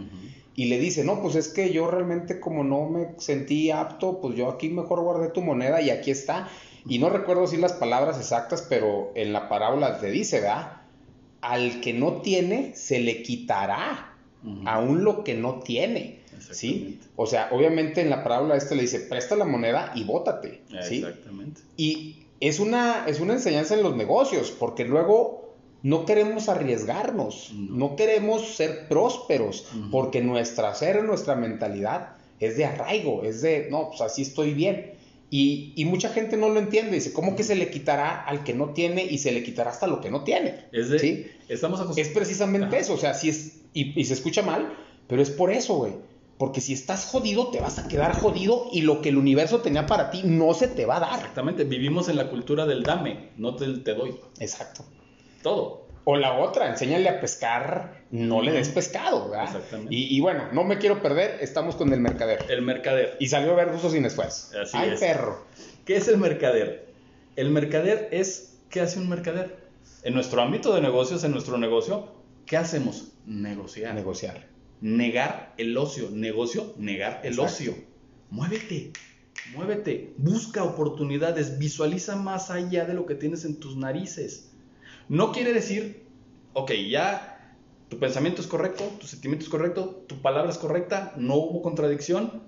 [0.55, 4.35] Y le dice, no, pues es que yo realmente como no me sentí apto, pues
[4.35, 6.49] yo aquí mejor guardé tu moneda y aquí está.
[6.87, 10.81] Y no recuerdo si las palabras exactas, pero en la parábola te dice, ¿verdad?
[11.41, 14.13] Al que no tiene, se le quitará
[14.65, 16.21] aún lo que no tiene.
[16.51, 16.99] ¿Sí?
[17.15, 20.61] O sea, obviamente en la parábola este le dice, presta la moneda y bótate.
[20.81, 20.97] ¿sí?
[20.97, 21.61] Exactamente.
[21.75, 27.95] Y es una, es una enseñanza en los negocios, porque luego no queremos arriesgarnos, no,
[27.95, 34.01] queremos ser prósperos, porque nuestra ser, nuestra mentalidad es de arraigo, es de, no, pues
[34.01, 34.96] así estoy bien.
[35.29, 36.93] Y, y, mucha gente no lo entiende.
[36.93, 39.85] Dice, ¿cómo que se le quitará al que no tiene y se le quitará hasta
[39.85, 40.67] lo que no tiene?
[40.71, 41.27] Es, ¿sí?
[41.49, 42.93] estamos es precisamente eso.
[42.93, 44.73] O sea, si es, y, y se escucha mal,
[45.07, 45.93] pero es por eso, güey.
[46.37, 49.85] Porque si estás jodido, te vas a quedar jodido y lo que el universo tenía
[49.85, 51.15] para ti no se te va a dar.
[51.15, 51.63] Exactamente.
[51.63, 54.15] Vivimos en la cultura del dame, no te, te doy.
[54.39, 54.85] Exacto.
[55.41, 55.86] Todo.
[56.09, 59.47] O la otra, enséñale a pescar, no le des pescado, ¿verdad?
[59.47, 59.93] Exactamente.
[59.93, 62.45] Y, bueno, no me quiero perder, estamos con el mercader.
[62.47, 63.17] El mercader.
[63.19, 64.57] Y salió a ver gusto sin esfuerzo.
[64.57, 65.01] Así Ay, es.
[65.01, 65.43] perro.
[65.83, 66.87] ¿Qué es el mercader?
[67.35, 69.57] El mercader es, ¿qué hace un mercader?
[70.03, 72.09] En nuestro ámbito de negocios, en nuestro negocio,
[72.45, 73.11] ¿qué hacemos?
[73.25, 73.93] Negociar.
[73.93, 74.47] Negociar.
[74.79, 76.09] Negar el ocio.
[76.09, 77.51] Negocio, negar el Exacto.
[77.51, 77.75] ocio.
[78.29, 78.93] Muévete.
[79.53, 80.13] Muévete.
[80.15, 81.59] Busca oportunidades.
[81.59, 84.46] Visualiza más allá de lo que tienes en tus narices.
[85.09, 86.05] No quiere decir,
[86.53, 87.55] ok, ya
[87.89, 92.43] tu pensamiento es correcto, tu sentimiento es correcto, tu palabra es correcta, no hubo contradicción,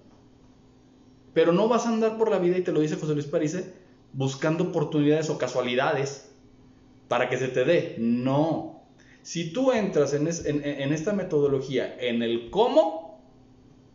[1.34, 3.74] pero no vas a andar por la vida, y te lo dice José Luis Parise,
[4.14, 6.32] buscando oportunidades o casualidades
[7.08, 7.96] para que se te dé.
[8.00, 8.82] No.
[9.22, 13.22] Si tú entras en, es- en- en esta metodología, en el cómo,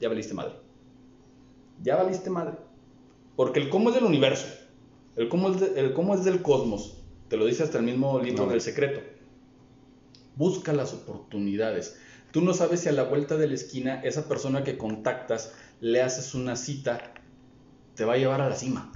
[0.00, 0.54] ya valiste madre.
[1.82, 2.56] Ya valiste madre.
[3.36, 4.46] Porque el cómo es del universo.
[5.16, 7.03] El cómo el cómo es del cosmos.
[7.28, 8.50] Te lo dice hasta el mismo libro No.
[8.50, 9.00] del secreto.
[10.36, 11.96] Busca las oportunidades.
[12.32, 16.02] Tú no sabes si a la vuelta de la esquina esa persona que contactas le
[16.02, 17.14] haces una cita,
[17.94, 18.90] te va a llevar a la cima.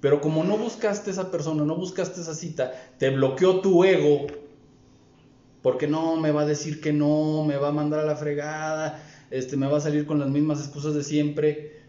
[0.00, 4.26] Pero como no buscaste esa persona, no buscaste esa cita, te bloqueó tu ego.
[5.62, 9.02] Porque no, me va a decir que no, me va a mandar a la fregada,
[9.30, 11.80] este, me va a salir con las mismas excusas de siempre.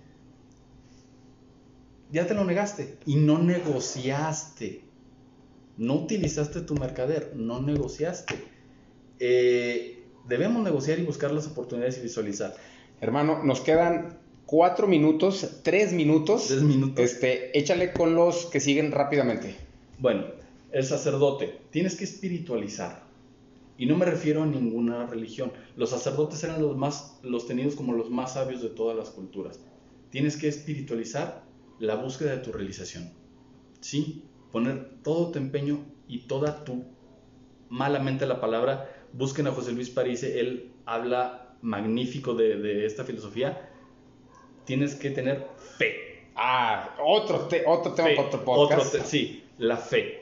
[2.13, 4.84] Ya te lo negaste y no negociaste.
[5.77, 8.35] No utilizaste tu mercader, no negociaste.
[9.19, 12.55] Eh, debemos negociar y buscar las oportunidades y visualizar.
[13.01, 16.47] Hermano, nos quedan cuatro minutos, tres minutos.
[16.47, 17.03] Tres minutos.
[17.03, 19.55] Este, échale con los que siguen rápidamente.
[19.99, 20.25] Bueno,
[20.71, 23.03] el sacerdote, tienes que espiritualizar.
[23.77, 25.51] Y no me refiero a ninguna religión.
[25.75, 29.59] Los sacerdotes eran los más los tenidos como los más sabios de todas las culturas.
[30.09, 31.43] Tienes que espiritualizar
[31.79, 33.11] la búsqueda de tu realización.
[33.81, 34.23] Sí,
[34.55, 36.85] poner todo tu empeño y toda tu
[37.69, 38.89] malamente la palabra.
[39.11, 43.69] Busquen a José Luis Parise, él habla magnífico de, de esta filosofía.
[44.63, 45.45] Tienes que tener
[45.77, 46.29] fe.
[46.35, 48.87] Ah, otro, te- otro tema Fe, para otro podcast.
[48.87, 50.21] otro te- sí, la fe.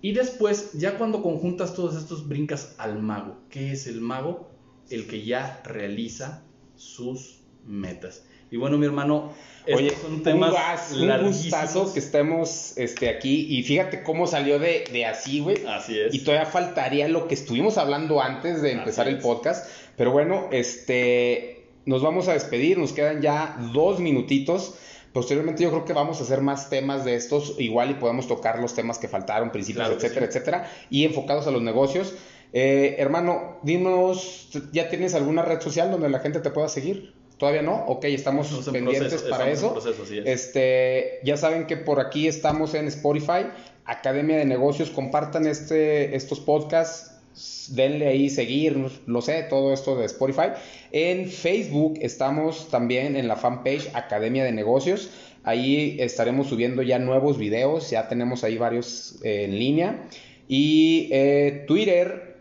[0.00, 3.38] Y después, ya cuando conjuntas todos estos, brincas al mago.
[3.50, 4.48] ¿Qué es el mago?
[4.90, 6.44] El que ya realiza
[6.76, 8.24] sus metas.
[8.52, 9.32] Y bueno, mi hermano,
[9.64, 11.42] estos Oye, son un, temas un larguísimos.
[11.42, 13.46] gustazo que estemos este, aquí.
[13.48, 15.64] Y fíjate cómo salió de, de así, güey.
[15.66, 16.14] Así es.
[16.14, 19.66] Y todavía faltaría lo que estuvimos hablando antes de empezar el podcast.
[19.96, 22.76] Pero bueno, este, nos vamos a despedir.
[22.76, 24.74] Nos quedan ya dos minutitos.
[25.14, 27.54] Posteriormente yo creo que vamos a hacer más temas de estos.
[27.58, 30.28] Igual y podemos tocar los temas que faltaron, principios, Claro etcétera, sí.
[30.28, 30.70] etcétera.
[30.90, 32.14] Y enfocados a los negocios.
[32.52, 37.14] Eh, hermano, dinos, ¿ya tienes alguna red social donde la gente te pueda seguir?
[37.42, 37.86] ¿Todavía no?
[37.88, 39.72] Ok, estamos Estamos en pendientes proceso, para eso.
[39.72, 40.26] proceso, así es.
[40.26, 43.48] Este, ya saben que por aquí estamos en Spotify,
[43.84, 48.76] Academia de Negocios, compartan este, estos podcasts, denle ahí seguir,
[49.06, 50.50] lo sé, todo esto de Spotify.
[50.92, 55.10] En Facebook estamos también en la fanpage Academia de Negocios.
[55.42, 60.08] Ahí estaremos subiendo ya nuevos videos, ya tenemos ahí varios eh, en línea.
[60.46, 62.36] Y eh, Twitter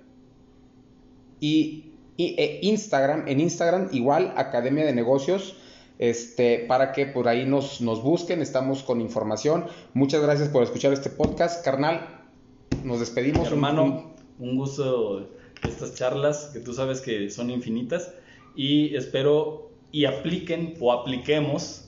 [1.40, 5.56] y, y, e Instagram, en Instagram igual Academia de Negocios,
[6.00, 9.66] este, para que por ahí nos, nos busquen, estamos con información.
[9.94, 12.22] Muchas gracias por escuchar este podcast, carnal.
[12.84, 13.48] Nos despedimos.
[13.48, 15.30] Un- Hermano, un gusto
[15.68, 18.12] estas charlas que tú sabes que son infinitas
[18.56, 21.86] y espero y apliquen o apliquemos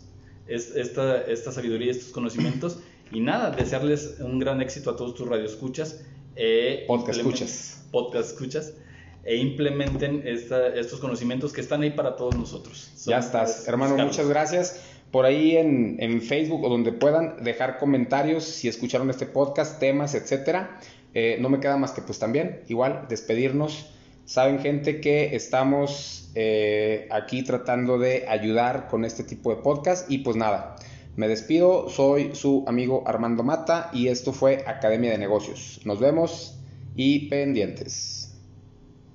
[0.47, 2.79] es- esta, esta sabiduría, estos conocimientos
[3.11, 6.05] y nada, desearles un gran éxito a todos tus radioescuchas.
[6.35, 7.87] Eh, Podcast escuchas.
[7.91, 8.73] Podcast escuchas
[9.23, 12.91] e implementen esta- estos conocimientos que están ahí para todos nosotros.
[13.05, 14.15] Ya estás, es- hermano, buscarlos.
[14.17, 14.81] muchas gracias.
[15.11, 20.15] Por ahí en, en Facebook o donde puedan dejar comentarios si escucharon este podcast, temas,
[20.15, 20.79] etcétera.
[21.13, 23.85] Eh, no me queda más que pues también, igual, despedirnos.
[24.25, 30.19] Saben gente que estamos eh, aquí tratando de ayudar con este tipo de podcast y
[30.19, 30.77] pues nada,
[31.15, 35.79] me despido, soy su amigo Armando Mata y esto fue Academia de Negocios.
[35.85, 36.55] Nos vemos
[36.95, 38.22] y pendientes.